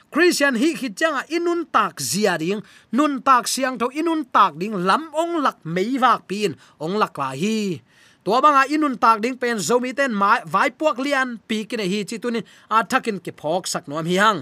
christian 0.09 0.57
hi 0.57 0.73
khi 0.73 0.89
changa 0.97 1.21
inun 1.29 1.61
tak 1.69 2.01
zia 2.01 2.37
ding, 2.41 2.61
nun 2.97 3.21
tak 3.21 3.45
siang 3.49 3.77
tho 3.81 3.89
inun 3.89 4.21
tak 4.35 4.57
ding, 4.61 4.73
lam 4.85 5.09
ong 5.13 5.41
lak 5.45 5.61
mei 5.65 5.97
wak 6.01 6.29
pin 6.29 6.53
ong 6.77 6.97
lak 7.01 7.13
la 7.17 7.33
hi 7.33 7.81
tua 8.23 8.41
banga 8.41 8.63
inun 8.73 8.95
tak 9.03 9.21
ding 9.23 9.37
pen 9.41 9.57
zomi 9.67 9.91
ten 9.97 10.11
mai, 10.21 10.39
vai 10.53 10.69
puak 10.69 10.97
lian, 11.05 11.29
pi 11.47 11.57
ki 11.69 11.75
hi 11.93 11.99
chi 12.09 12.17
tunin 12.23 12.45
a 12.69 12.83
thakin 12.91 13.19
ki 13.25 13.31
phok 13.39 13.67
sak 13.67 13.87
nom 13.87 14.05
hi 14.05 14.17
hang. 14.23 14.39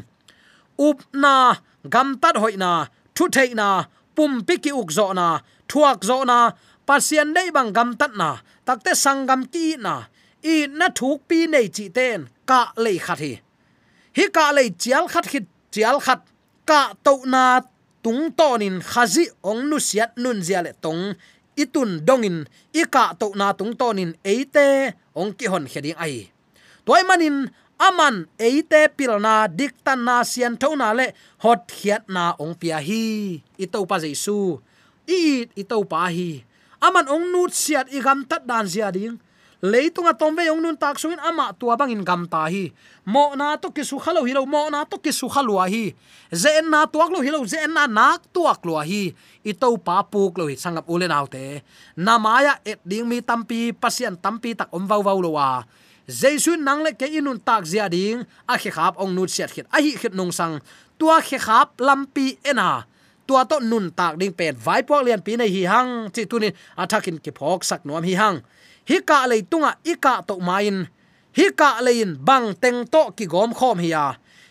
Up 0.87 0.99
na, 1.13 1.55
gam 1.93 2.17
tat 2.21 2.35
hoi 2.37 2.55
na, 2.63 2.71
thu 3.15 3.27
thei 3.35 3.53
na, 3.53 3.69
pum 4.15 4.41
pi 4.47 4.55
ki 4.63 4.71
uk 4.81 4.89
zo 4.97 5.13
na, 5.13 5.27
thuak 5.69 5.99
zo 6.09 6.17
na 6.23 6.37
pasian 6.87 7.33
dei 7.35 7.49
bang 7.55 7.71
gam 7.77 7.89
tat 7.99 8.13
na 8.21 8.29
takte 8.65 8.91
sangam 9.03 9.41
ki 9.53 9.65
na, 9.85 9.95
i 10.53 10.55
na 10.79 10.87
thuk 10.99 11.19
pi 11.29 11.47
nei 11.53 11.67
chi 11.75 11.85
ten, 11.97 12.29
ka 12.49 12.59
lei 12.83 12.97
khat 13.05 13.19
hi. 13.25 13.33
Hi 14.17 14.25
ka 14.35 14.45
lei 14.57 14.69
chial 14.81 15.05
khat 15.13 15.25
khit, 15.31 15.45
chial 15.73 15.97
khat, 16.05 16.21
ka 16.69 16.81
to 17.05 17.13
na 17.33 17.43
tung 18.03 18.33
tonin 18.37 18.81
khazi 18.81 19.25
ong 19.49 19.69
nu 19.69 19.77
siat 19.77 20.17
nun 20.17 20.41
zia 20.41 20.61
le 20.65 20.73
tong 20.83 21.13
itun 21.57 22.03
dongin, 22.07 22.47
ika 22.71 23.15
to 23.19 23.31
na 23.35 23.51
tung 23.55 23.75
tonin 23.75 24.15
eite 24.23 24.95
ong 25.15 25.35
ki 25.35 25.45
hon 25.51 25.65
heding 25.67 25.97
ai. 25.99 26.31
Toy 26.87 27.01
manin, 27.05 27.51
aman 27.77 28.27
eite 28.39 28.89
pilna 28.93 29.49
diktan 29.51 30.05
na 30.07 30.23
sian 30.27 30.55
thona 30.57 30.93
le, 30.95 31.11
hot 31.43 31.67
khiat 31.69 32.07
na 32.07 32.33
ong 32.39 32.55
pia 32.55 32.79
hi 32.79 33.39
ito 33.57 33.79
pa 33.89 33.97
jesu. 34.01 34.61
I 35.09 35.49
ito 35.57 35.77
pa 35.87 36.07
hi. 36.07 36.45
Aman 36.81 37.05
ong 37.09 37.29
nut 37.29 37.53
siat 37.53 37.93
igam 37.93 38.25
tat 38.25 38.47
dan 38.47 38.65
zia 38.65 38.89
ding 38.89 39.21
leitunga 39.62 40.17
tomve 40.17 40.41
yong 40.50 40.62
nun 40.62 40.78
tak 40.78 40.97
suin 40.97 41.21
ama 41.21 41.54
tua 41.54 41.78
bangin 41.78 42.02
gam 42.02 42.26
ta 42.26 42.50
hi. 42.50 42.74
Mo 43.06 43.38
na 43.38 43.56
to 43.62 43.69
ki 43.69 43.86
su 43.86 44.02
khalo 44.02 44.26
hilo 44.26 44.45
mo 44.50 44.69
na 44.74 44.84
to 44.86 44.97
ki 44.97 45.13
su 45.13 45.30
khalwa 45.30 45.69
hi. 45.69 45.93
Zen 46.34 46.69
na 46.69 46.89
tuak 46.89 47.13
lo 47.13 47.21
hilo 47.21 47.45
zen 47.45 47.74
na 47.74 47.86
nak 47.86 48.26
tuak 48.34 48.65
lo 48.65 48.82
hi. 48.82 49.13
Ito 49.45 49.78
pa 49.78 50.02
puk 50.02 50.41
lo 50.41 50.50
hi, 50.50 50.58
sangap 50.58 50.89
ule 50.89 51.06
naute 51.06 51.62
na 51.95 52.17
maya 52.17 52.58
et 52.65 52.82
ding 52.82 53.06
mi 53.06 53.21
tampi 53.21 53.71
pasien 53.74 54.17
tampi 54.17 54.58
tak 54.58 54.74
om 54.74 54.89
vau 54.89 55.06
vau 55.06 55.21
lo 55.21 55.38
wa. 55.38 55.62
Su 56.12 56.58
nang 56.58 56.82
le 56.84 56.91
ke 56.97 57.06
inun 57.06 57.39
tak 57.39 57.63
zia 57.63 57.88
ding, 57.88 58.26
a 58.50 58.58
khe 58.58 58.74
khap 58.74 58.97
ong 58.97 59.13
nu 59.15 59.30
siat 59.30 59.54
khit, 59.54 59.65
a 59.71 59.78
hi 59.80 59.95
khit 59.95 60.13
nong 60.17 60.34
sang. 60.34 60.60
Tua 60.97 61.21
khe 61.21 61.38
khap 61.38 61.78
lampi 61.78 62.36
ena. 62.43 62.84
Tua 63.28 63.45
to 63.45 63.62
nun 63.62 63.93
tak 63.93 64.17
ding 64.17 64.34
pen 64.34 64.58
vai 64.58 64.82
pok 64.84 65.06
lian 65.06 65.21
pi 65.21 65.38
nei 65.38 65.47
hi 65.47 65.63
hang, 65.69 66.10
chi 66.12 66.26
tunin 66.26 66.52
athakin 66.76 67.21
ki 67.21 67.32
phok 67.32 67.63
sak 67.63 67.86
nom 67.86 68.04
hi 68.04 68.17
hang 68.17 68.41
hi 68.89 68.97
ka 69.09 69.25
le 69.31 69.37
tunga 69.51 69.71
i 69.91 69.93
ka 69.95 70.13
to 70.27 70.35
main. 70.39 70.87
Hi 71.37 71.47
ka 71.59 71.69
lein 71.85 72.17
bang 72.27 72.47
teng 72.61 72.79
to 72.93 73.03
ki 73.17 73.25
gom 73.33 73.51
khom 73.53 73.77
hiya. 73.83 74.05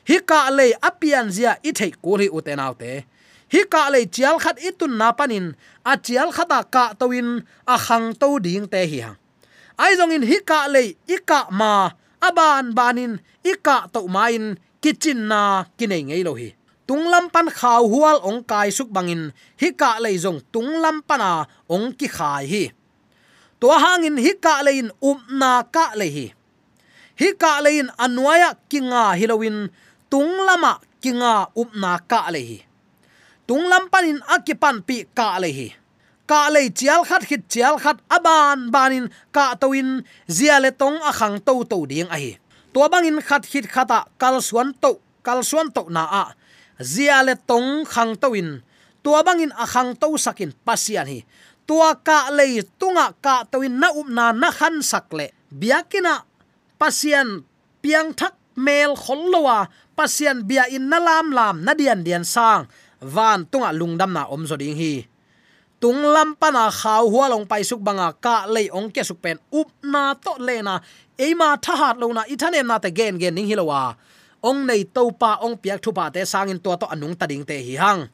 Hi 0.09 0.19
ka 0.31 0.41
le 0.57 0.67
apian 0.89 1.27
zia 1.37 1.53
i 1.69 1.71
thei 1.79 1.93
ko 2.03 2.17
ri 2.21 2.27
uten 2.37 2.61
autte. 2.67 2.93
Hi 3.53 3.63
ka 3.73 3.83
le 3.93 4.01
chial 4.15 4.37
khat 4.43 4.57
itun 4.69 4.95
na 5.01 5.09
panin, 5.19 5.47
a 5.85 5.93
chial 6.05 6.29
khata 6.37 6.61
ka 6.75 6.85
toin 7.01 7.43
a 7.75 7.77
khang 7.87 8.15
to 8.21 8.39
ding 8.45 8.67
te 8.73 8.83
hi 8.93 9.01
ha 9.07 9.13
ai 9.81 9.97
zong 9.97 10.13
in 10.13 10.25
hi 10.29 10.39
ka 10.45 10.69
le 10.69 10.83
i 11.09 11.17
ka 11.25 11.49
ma 11.49 11.89
aban 12.21 12.77
banin, 12.77 13.17
i 13.51 13.53
ka 13.67 13.89
to 13.89 14.05
main 14.05 14.61
kitchen 14.85 15.25
na 15.31 15.65
kinai 15.79 16.03
ngei 16.05 16.23
lo 16.29 16.37
hi. 16.37 16.53
Tunglam 16.85 17.33
pan 17.33 17.49
khaw 17.59 17.83
hual 17.93 18.19
ong 18.29 18.45
kai 18.51 18.69
suk 18.77 18.93
bangin, 18.93 19.33
hi 19.61 19.69
ka 19.81 19.97
le 20.05 20.11
zong 20.25 20.41
tunglam 20.53 21.01
pana 21.09 21.31
ong 21.75 21.97
ki 21.99 22.09
khai 22.17 22.45
hi 22.53 22.63
to 23.61 23.69
hangin 23.69 24.17
hi 24.17 24.33
ka 24.41 24.65
lein 24.67 24.89
umna 25.05 25.63
ka 25.69 25.93
le 26.01 26.07
hi 26.09 26.27
hi 27.21 27.29
ka 27.37 27.61
lein 27.65 27.93
anwaya 28.01 28.57
kinga 28.71 29.15
hilowin 29.21 29.69
tunglama 30.11 30.81
kinga 31.03 31.53
umna 31.55 32.01
ka 32.11 32.33
le 32.33 32.41
hi 32.41 32.59
tunglam 33.47 33.91
panin 33.93 34.19
akipan 34.35 34.81
pi 34.87 35.05
ka 35.13 35.37
le 35.43 35.51
hi 35.53 35.69
ka 36.31 36.49
le 36.55 36.71
chial 36.71 37.03
khat 37.09 37.23
khit 37.29 37.43
chial 37.53 37.77
khat 37.83 37.99
aban 38.07 38.71
banin 38.71 39.07
ka 39.35 39.59
toin 39.59 40.07
zia 40.31 40.57
le 40.63 40.71
tong 40.71 40.97
akhang 41.11 41.37
to 41.43 41.55
to 41.71 41.79
ding 41.91 42.09
a 42.09 42.17
hi 42.17 42.39
to 42.73 42.81
bangin 42.93 43.19
khat 43.19 43.43
khit 43.43 43.67
khata 43.67 44.07
kal 44.15 44.39
suan 44.39 44.71
to 44.83 45.03
kal 45.27 45.43
suan 45.43 45.69
to 45.75 45.83
na 45.91 46.05
a. 46.07 46.25
Zia 46.81 47.21
le 47.27 47.35
tong 47.37 47.85
khang 47.85 48.17
toin 48.17 48.65
tua 49.05 49.21
bangin 49.27 49.53
akhang 49.53 49.93
to 50.01 50.17
sakin 50.17 50.55
pasian 50.65 51.05
hi 51.11 51.21
tua 51.71 51.95
ka 51.95 52.35
le 52.35 52.67
tunga 52.83 53.15
ka 53.23 53.47
toin 53.47 53.71
na 53.79 53.95
up 53.95 54.11
na 54.11 54.35
na 54.35 54.51
khan 54.51 54.83
sak 54.83 55.15
le. 55.15 55.31
Biakina 55.55 56.27
pasien 56.75 57.47
piang 57.79 58.11
thak 58.11 58.35
mel 58.59 58.99
khollowa 58.99 59.71
pasien 59.95 60.43
bia 60.43 60.67
in 60.67 60.91
na 60.91 60.99
lam 60.99 61.31
lam 61.31 61.63
na 61.63 61.71
dian 61.79 62.03
dian 62.03 62.27
sang. 62.27 62.67
Van 62.99 63.47
tunga 63.47 63.71
lungdam 63.71 64.11
na 64.11 64.27
om 64.27 64.43
zoding 64.51 64.75
hi. 64.75 65.07
Tung 65.79 66.03
lam 66.03 66.35
pana 66.35 66.75
khaw 66.75 67.07
hua 67.07 67.31
long 67.31 67.47
pai 67.47 67.63
suk 67.63 67.79
banga 67.79 68.11
ka 68.19 68.51
le 68.51 68.67
ong 68.75 68.91
ke 68.91 69.07
suk 69.07 69.23
pen 69.23 69.39
up 69.55 69.71
na 69.87 70.19
to 70.19 70.43
le 70.43 70.67
na. 70.67 70.83
Eima 71.15 71.55
tha 71.63 71.79
hat 71.79 71.97
lo 72.03 72.11
na 72.11 72.27
ithanem 72.27 72.67
na 72.67 72.83
te 72.83 72.91
gen 72.91 73.15
gen 73.15 73.39
ning 73.39 73.47
hilowa 73.47 73.95
ong 74.43 74.67
nei 74.67 74.83
to 74.91 75.15
pa 75.15 75.39
ong 75.39 75.55
piak 75.55 75.79
thu 75.79 75.95
pa 75.95 76.11
te 76.11 76.27
sangin 76.27 76.59
to 76.59 76.75
to 76.75 76.91
anung 76.91 77.15
ta 77.15 77.31
ding 77.31 77.47
te 77.47 77.63
hi 77.63 77.79
hang. 77.79 78.11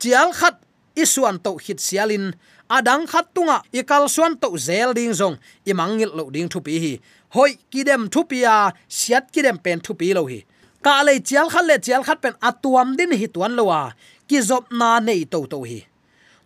Chial 0.00 0.32
khat 0.32 0.64
isuan 0.96 1.36
to 1.44 1.60
hit 1.60 1.76
sialin 1.76 2.32
adang 2.68 3.06
khat 3.06 3.34
tunga, 3.34 3.62
ikal 3.72 4.08
suan 4.08 4.36
to 4.36 4.48
zel 4.58 4.94
ding 4.94 5.12
zong 5.12 5.36
imangil 5.66 6.10
lo 6.14 6.30
ding 6.30 6.48
thu 6.48 6.60
pi 6.60 6.78
hi. 6.78 6.92
Hoi 7.34 7.58
kidem 7.70 8.08
thu 8.12 8.24
pia 8.24 8.72
siat 8.88 9.32
kidem 9.32 9.58
pen 9.58 9.80
thu 9.80 9.94
pi 9.94 10.14
lo 10.14 10.26
hi. 10.26 10.44
Ka 10.84 11.02
le 11.06 11.18
chial 11.20 11.50
khat 11.50 11.64
le 11.64 11.76
chial 11.78 12.02
khat 12.06 12.18
pen 12.22 12.34
atuam 12.48 12.96
din 12.98 13.12
hi 13.12 13.26
tuan 13.26 13.52
lowa 13.58 13.92
ki 14.28 14.38
zop 14.40 14.70
na 14.70 15.00
nei 15.00 15.24
to 15.24 15.46
to 15.46 15.62
hi. 15.62 15.86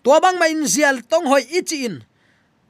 To 0.04 0.16
bang 0.20 0.38
ma 0.40 0.46
in 0.48 0.64
zial 0.64 0.96
tong 1.10 1.26
hoi 1.26 1.44
ichi 1.58 1.84
in. 1.88 1.96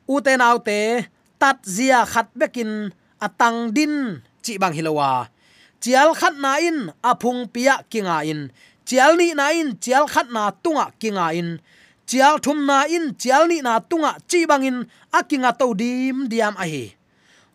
U 0.09 0.19
te 0.21 0.35
nau 0.37 0.59
te, 0.59 1.07
tat 1.39 1.63
zia 1.63 2.03
khat 2.03 2.29
bekin, 2.35 2.91
atang 3.23 3.71
din, 3.71 4.19
chi 4.43 4.59
bang 4.59 4.75
hilowa 4.75 5.31
chial 5.81 6.13
khat 6.15 6.37
na 6.37 6.61
in 6.61 6.93
aphung 7.03 7.49
pia 7.49 7.81
kinga 7.89 8.21
in. 8.29 8.53
Chial 8.85 9.17
ni 9.17 9.33
na 9.35 9.49
in, 9.51 9.81
chial 9.81 10.07
khat 10.07 10.29
na 10.31 10.53
tunga 10.53 10.93
kinga 11.01 11.33
in 11.35 11.61
chial 12.11 12.42
thum 12.42 12.66
na 12.66 12.90
in, 12.90 13.14
chial 13.14 13.46
ni 13.46 13.62
na 13.62 13.79
tunga 13.79 14.18
chi 14.31 14.42
bangin 14.51 14.79
akinga 15.18 15.51
to 15.61 15.66
dim 15.81 16.27
diam 16.27 16.55
a 16.59 16.66
hi. 16.73 16.85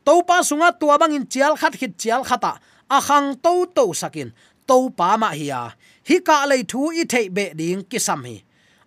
To 0.06 0.24
pa 0.24 0.40
sunga 0.50 0.72
tua 0.80 0.96
bangin, 1.02 1.28
chial 1.28 1.54
khat 1.60 1.76
hit 1.76 1.94
chial 2.00 2.24
khata. 2.24 2.54
A 2.90 3.02
khang 3.08 3.36
to 3.44 3.54
to 3.76 3.92
sakin 4.02 4.30
to 4.68 4.78
pa 4.98 5.18
ma 5.18 5.30
hiya 5.40 5.74
hi 6.08 6.16
ka 6.28 6.46
lei 6.50 6.62
thu 6.72 6.82
i 7.02 7.04
thei 7.12 7.28
be 7.36 7.46
ding 7.60 7.82
kisam 7.92 8.22
hi. 8.28 8.36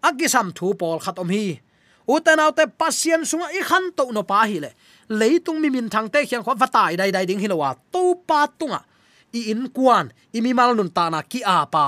A 0.06 0.08
kisam 0.18 0.46
thu 0.56 0.72
pol 0.80 0.98
khat 1.04 1.18
om 1.22 1.28
hi. 1.28 1.60
Utanau 2.08 2.50
te 2.56 2.64
pasien 2.80 3.22
sunga 3.30 3.48
i 3.58 3.60
khan 3.68 3.84
to 3.98 4.04
no 4.16 4.22
pa 4.22 4.46
hi 4.48 4.58
le. 4.64 4.70
Leitung 5.20 5.60
mi 5.60 5.68
min 5.74 5.88
thang 5.92 6.08
te 6.08 6.24
khiang 6.28 6.44
kho 6.46 6.54
vatai 6.62 6.96
dai 7.00 7.10
dai 7.10 7.24
ding 7.28 7.42
hilowa 7.44 7.70
to 7.92 8.02
pa 8.28 8.46
tunga. 8.58 8.80
I 9.38 9.40
in 9.52 9.68
kwan 9.76 10.06
i 10.36 10.40
mi 10.40 10.52
mal 10.58 10.72
nun 10.74 10.90
ta 10.96 11.04
na 11.12 11.20
ki 11.22 11.40
a 11.44 11.58
pa 11.74 11.84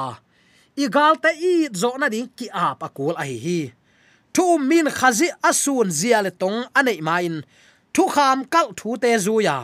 i 0.81 0.89
gal 0.89 1.15
te 1.23 1.31
i 1.37 1.69
zo 1.81 1.91
na 2.01 2.09
ding 2.13 2.29
ki 2.39 2.47
a 2.65 2.73
pa 2.81 2.89
kul 2.97 3.15
a 3.21 3.25
hi 3.29 3.37
hi. 3.45 3.61
Thu 4.35 4.45
min 4.59 4.87
khazi 4.99 5.29
asun 5.51 5.89
zia 6.01 6.19
le 6.25 6.31
tong 6.41 6.59
anei 6.79 7.01
ma 7.07 7.17
in 7.29 7.37
thu 7.95 8.03
kham 8.15 8.39
kal 8.53 8.69
thu 8.79 8.97
te 9.03 9.11
zu 9.25 9.35
ya. 9.47 9.57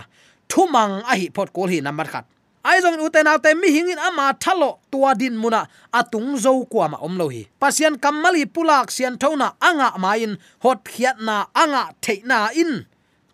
Thu 0.51 0.61
mang 0.75 0.95
a 1.13 1.15
hi 1.21 1.27
pot 1.37 1.49
kol 1.57 1.69
hi 1.73 1.79
number 1.81 2.09
khat. 2.13 2.25
Ai 2.67 2.79
zong 2.85 2.99
u 3.05 3.07
te 3.15 3.21
na 3.23 3.39
te 3.45 3.51
mi 3.61 3.69
hingin 3.77 4.01
ama 4.09 4.35
thalo 4.43 4.71
tua 4.91 5.15
din 5.21 5.37
muna 5.43 5.61
atung 6.01 6.35
zo 6.45 6.53
kwa 6.71 6.87
ma 6.93 6.99
om 7.07 7.15
lo 7.21 7.27
hi. 7.35 7.43
Pasian 7.63 7.95
kamali 8.03 8.43
pulak 8.55 8.91
sian 8.91 9.15
thona 9.23 9.49
anga 9.69 9.89
main. 10.03 10.33
Hot 10.65 10.81
khiat 10.93 11.17
na 11.27 11.47
anga 11.63 11.83
theina 12.05 12.51
in. 12.63 12.73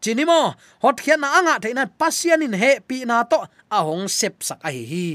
Chinimo 0.02 0.40
hot 0.84 0.96
khiat 1.02 1.18
na 1.22 1.28
anga 1.38 1.54
theina 1.62 1.84
pasian 2.00 2.44
in 2.46 2.54
he 2.62 2.70
pi 2.88 2.96
na 3.08 3.24
to 3.30 3.38
ahong 3.72 4.04
sep 4.18 4.34
sak 4.48 4.60
a 4.68 4.70
hi 4.76 4.84
hi 4.92 5.06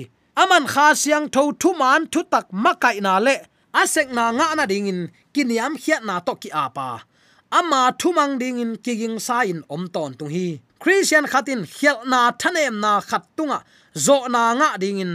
aman 0.42 0.66
kha 0.74 0.88
siang 1.02 1.28
tho 1.34 1.44
thu 1.62 1.70
man 1.82 2.02
thu 2.12 2.20
tak 2.34 2.46
makai 2.64 2.98
na 3.06 3.14
le. 3.28 3.36
Asek 3.82 4.08
na 4.18 4.26
nga 4.38 4.48
na 4.58 4.64
ding 4.72 4.90
in, 4.92 5.02
kiniam 5.34 5.74
khiat 5.82 6.02
na 6.08 6.16
to 6.28 6.34
ki 6.42 6.50
apa 6.66 6.90
ama 7.60 7.82
thumang 8.00 8.34
ding 8.42 8.60
in 8.64 8.72
kiging 8.84 9.18
sa 9.28 9.38
in 9.52 9.64
om 9.70 9.84
ton 9.94 10.12
tung 10.20 10.32
hi. 10.36 10.48
Christian 10.82 11.26
khatin 11.32 11.62
khial 11.76 11.98
na 12.12 12.20
thanem 12.42 12.76
na 12.84 12.92
khat 13.10 13.24
tunga. 13.38 13.60
Zo 14.06 14.18
na 14.34 14.44
nga 14.60 14.70
ding 14.82 15.00
in 15.04 15.14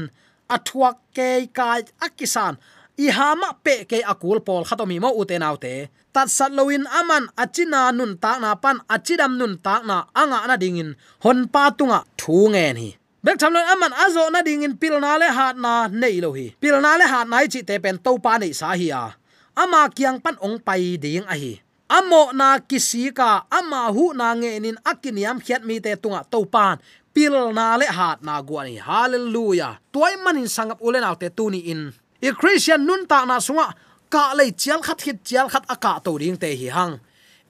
athuak 0.54 0.96
ke 1.16 1.28
kai 1.56 1.80
akisan 2.06 2.54
i 3.00 3.06
hama 3.16 3.56
pe 3.64 3.74
ke 3.90 3.98
akul 4.12 4.38
pol 4.46 4.62
khatomi 4.68 4.96
mo 5.00 5.10
uten 5.20 5.44
autte 5.48 5.74
tat 6.14 6.28
sat 6.36 6.52
loin 6.58 6.84
aman 7.00 7.24
achina 7.42 7.80
nun 7.98 8.12
ta 8.22 8.32
na 8.42 8.50
pan 8.62 8.78
achidam 8.94 9.32
nun 9.40 9.54
ta 9.64 9.74
na 9.88 9.96
anga 10.20 10.38
na 10.48 10.56
dingin 10.62 10.90
hon 11.24 11.38
pa 11.52 11.62
tunga 11.78 11.98
thu 12.20 12.36
nge 12.52 12.66
ni 12.78 12.88
bek 13.22 13.38
tham 13.38 13.54
lon 13.54 13.66
aman 13.72 13.94
azo 14.04 14.26
na 14.34 14.42
dingin 14.42 14.74
pil 14.74 14.98
na 14.98 15.14
le 15.22 15.28
hat 15.30 15.54
na 15.54 15.86
nei 15.86 16.18
lo 16.18 16.34
hi 16.34 16.46
pil 16.62 16.76
na 16.82 16.98
le 17.00 17.06
hat 17.06 17.26
nai 17.30 17.46
chi 17.52 17.62
te 17.68 17.78
pen 17.78 17.96
to 18.04 18.18
pa 18.24 18.32
nei 18.42 18.52
sa 18.60 18.74
hi 18.80 18.88
a 18.90 19.02
à. 19.02 19.14
ama 19.62 19.86
kyang 19.96 20.18
pan 20.24 20.36
ong 20.46 20.58
pai 20.66 20.98
ding 21.04 21.26
a 21.32 21.34
hi 21.42 21.52
amo 21.98 22.22
na 22.32 22.58
kisi 22.58 23.12
ka 23.18 23.46
ama 23.58 23.92
hu 23.94 24.04
na 24.20 24.34
nge 24.40 24.52
nin 24.64 24.76
akiniam 24.90 25.38
khiat 25.44 25.62
mi 25.68 25.76
te 25.84 25.92
tunga 26.02 26.20
to 26.32 26.40
pan 26.54 26.76
pil 27.14 27.52
na 27.52 27.76
le 27.76 27.86
hat 27.86 28.18
na 28.26 28.40
guani 28.42 28.80
hallelujah. 28.80 29.78
Toy 29.92 30.16
manin 30.24 30.48
sangap 30.48 30.80
ulen 30.80 31.04
tu 31.20 31.28
tuni 31.36 31.60
in. 31.72 31.92
I 32.22 32.30
christian 32.32 32.86
nun 32.86 33.06
ta 33.06 33.24
na 33.24 33.36
sunga, 33.38 33.74
ka 34.08 34.32
lei 34.34 34.50
chial 34.50 34.80
khat 34.82 35.00
hit 35.04 35.18
chial 35.24 35.46
khat 35.52 35.64
aka 35.68 36.00
to 36.04 36.18
ding 36.18 36.36
te 36.36 36.56
hi 36.56 36.68
hang. 36.72 36.94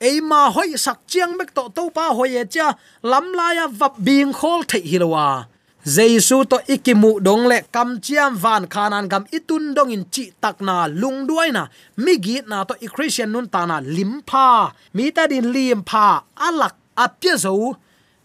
Ei 0.00 0.20
ma 0.20 0.50
hoi 0.50 0.74
sak 0.76 1.06
chiang 1.06 1.36
mek 1.38 1.54
to 1.54 1.70
to 1.70 1.90
pa 1.94 2.10
hoi 2.10 2.34
e 2.42 2.44
cha 2.44 2.74
lam 3.02 3.32
la 3.38 3.46
ya 3.58 3.66
vap 3.70 3.94
bing 4.02 4.32
khol 4.34 4.66
thei 4.66 4.82
hilowa 4.82 5.51
jesu 5.82 6.46
to 6.46 6.62
ikimu 6.62 7.18
dong 7.18 7.50
le 7.50 7.66
kam 7.74 7.98
chiam 7.98 8.38
van 8.38 8.70
khanan 8.70 9.10
gam 9.10 9.26
itun 9.34 9.74
dong 9.74 9.90
in 9.90 10.04
chi 10.06 10.30
takna 10.40 10.86
lung 10.86 11.26
duai 11.26 11.50
na 11.50 11.66
mi 11.96 12.14
gi 12.22 12.38
na 12.46 12.62
to 12.64 12.74
i 12.80 12.86
christian 12.86 13.32
nun 13.32 13.48
ta 13.48 13.66
na 13.66 13.82
lim 13.82 14.22
pha. 14.22 14.70
Mi 14.94 15.10
ta 15.10 15.26
din 15.26 15.50
lim 15.52 15.82
pha. 15.82 16.22
Alak 16.38 16.74
apya 16.96 17.34
zo 17.36 17.74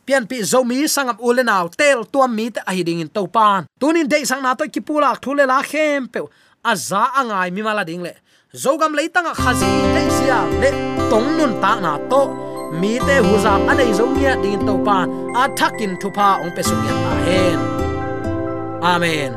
pian 0.05 0.29
pi 0.29 0.43
zo 0.45 0.63
mi 0.63 0.85
sangam 0.85 1.17
ulenaw 1.17 1.65
tel 1.73 2.05
tuam 2.05 2.31
mi 2.37 2.49
ta 2.53 2.61
ahi 2.69 2.81
in 2.85 3.09
to 3.09 3.25
pan. 3.27 3.65
Tunin 3.81 4.07
dei 4.07 4.23
sang 4.23 4.41
na 4.41 4.53
to 4.53 4.69
ki 4.69 4.81
pulak 4.81 5.17
thule 5.21 5.45
la 5.45 5.61
khem 5.61 6.07
pe 6.07 6.19
aza 6.63 7.09
angai 7.19 7.49
mi 7.51 7.61
mala 7.61 7.83
ding 7.83 8.03
le 8.05 8.13
zogam 8.53 8.93
leitanga 8.93 9.33
khazi 9.33 9.71
le 9.95 10.01
sia 10.17 10.39
le 10.61 10.69
tong 11.09 11.29
nun 11.37 11.53
ta 11.61 11.79
na 11.81 11.97
to 12.11 12.46
mi 12.80 12.99
te 13.08 13.15
huza 13.27 13.53
anei 13.71 13.91
zo 13.97 14.06
nia 14.15 14.34
ding 14.43 14.60
to 14.67 14.73
pa, 14.88 14.99
a 15.41 15.43
thakin 15.58 15.93
thu 16.01 16.10
pa 16.17 16.30
ong 16.43 16.51
pe 16.56 16.62
sung 16.69 16.84
ya 16.88 16.93
ta 17.03 17.13
hen. 17.27 17.60
Amen. 18.93 19.32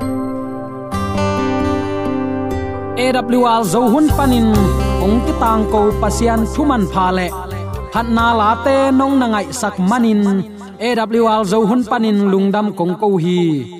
AWR 3.00 3.62
zo 3.72 3.80
hun 3.92 4.06
panin 4.16 4.48
ong 5.04 5.18
ki 5.24 5.32
tang 5.42 5.64
ko 5.72 5.80
pasian 6.00 6.40
thuman 6.52 6.84
pha 6.92 7.06
le. 7.16 7.28
Phat 7.92 8.06
na 8.16 8.26
la 8.40 8.50
te 8.64 8.76
nong 8.98 9.14
na 9.20 9.26
ngai 9.32 9.48
sak 9.60 9.74
manin 9.90 10.22
AWR 10.86 11.42
zo 11.50 11.58
hun 11.68 11.82
panin 11.90 12.18
lungdam 12.32 12.66
kong 12.78 12.94
ko 13.00 13.08
hi. 13.24 13.79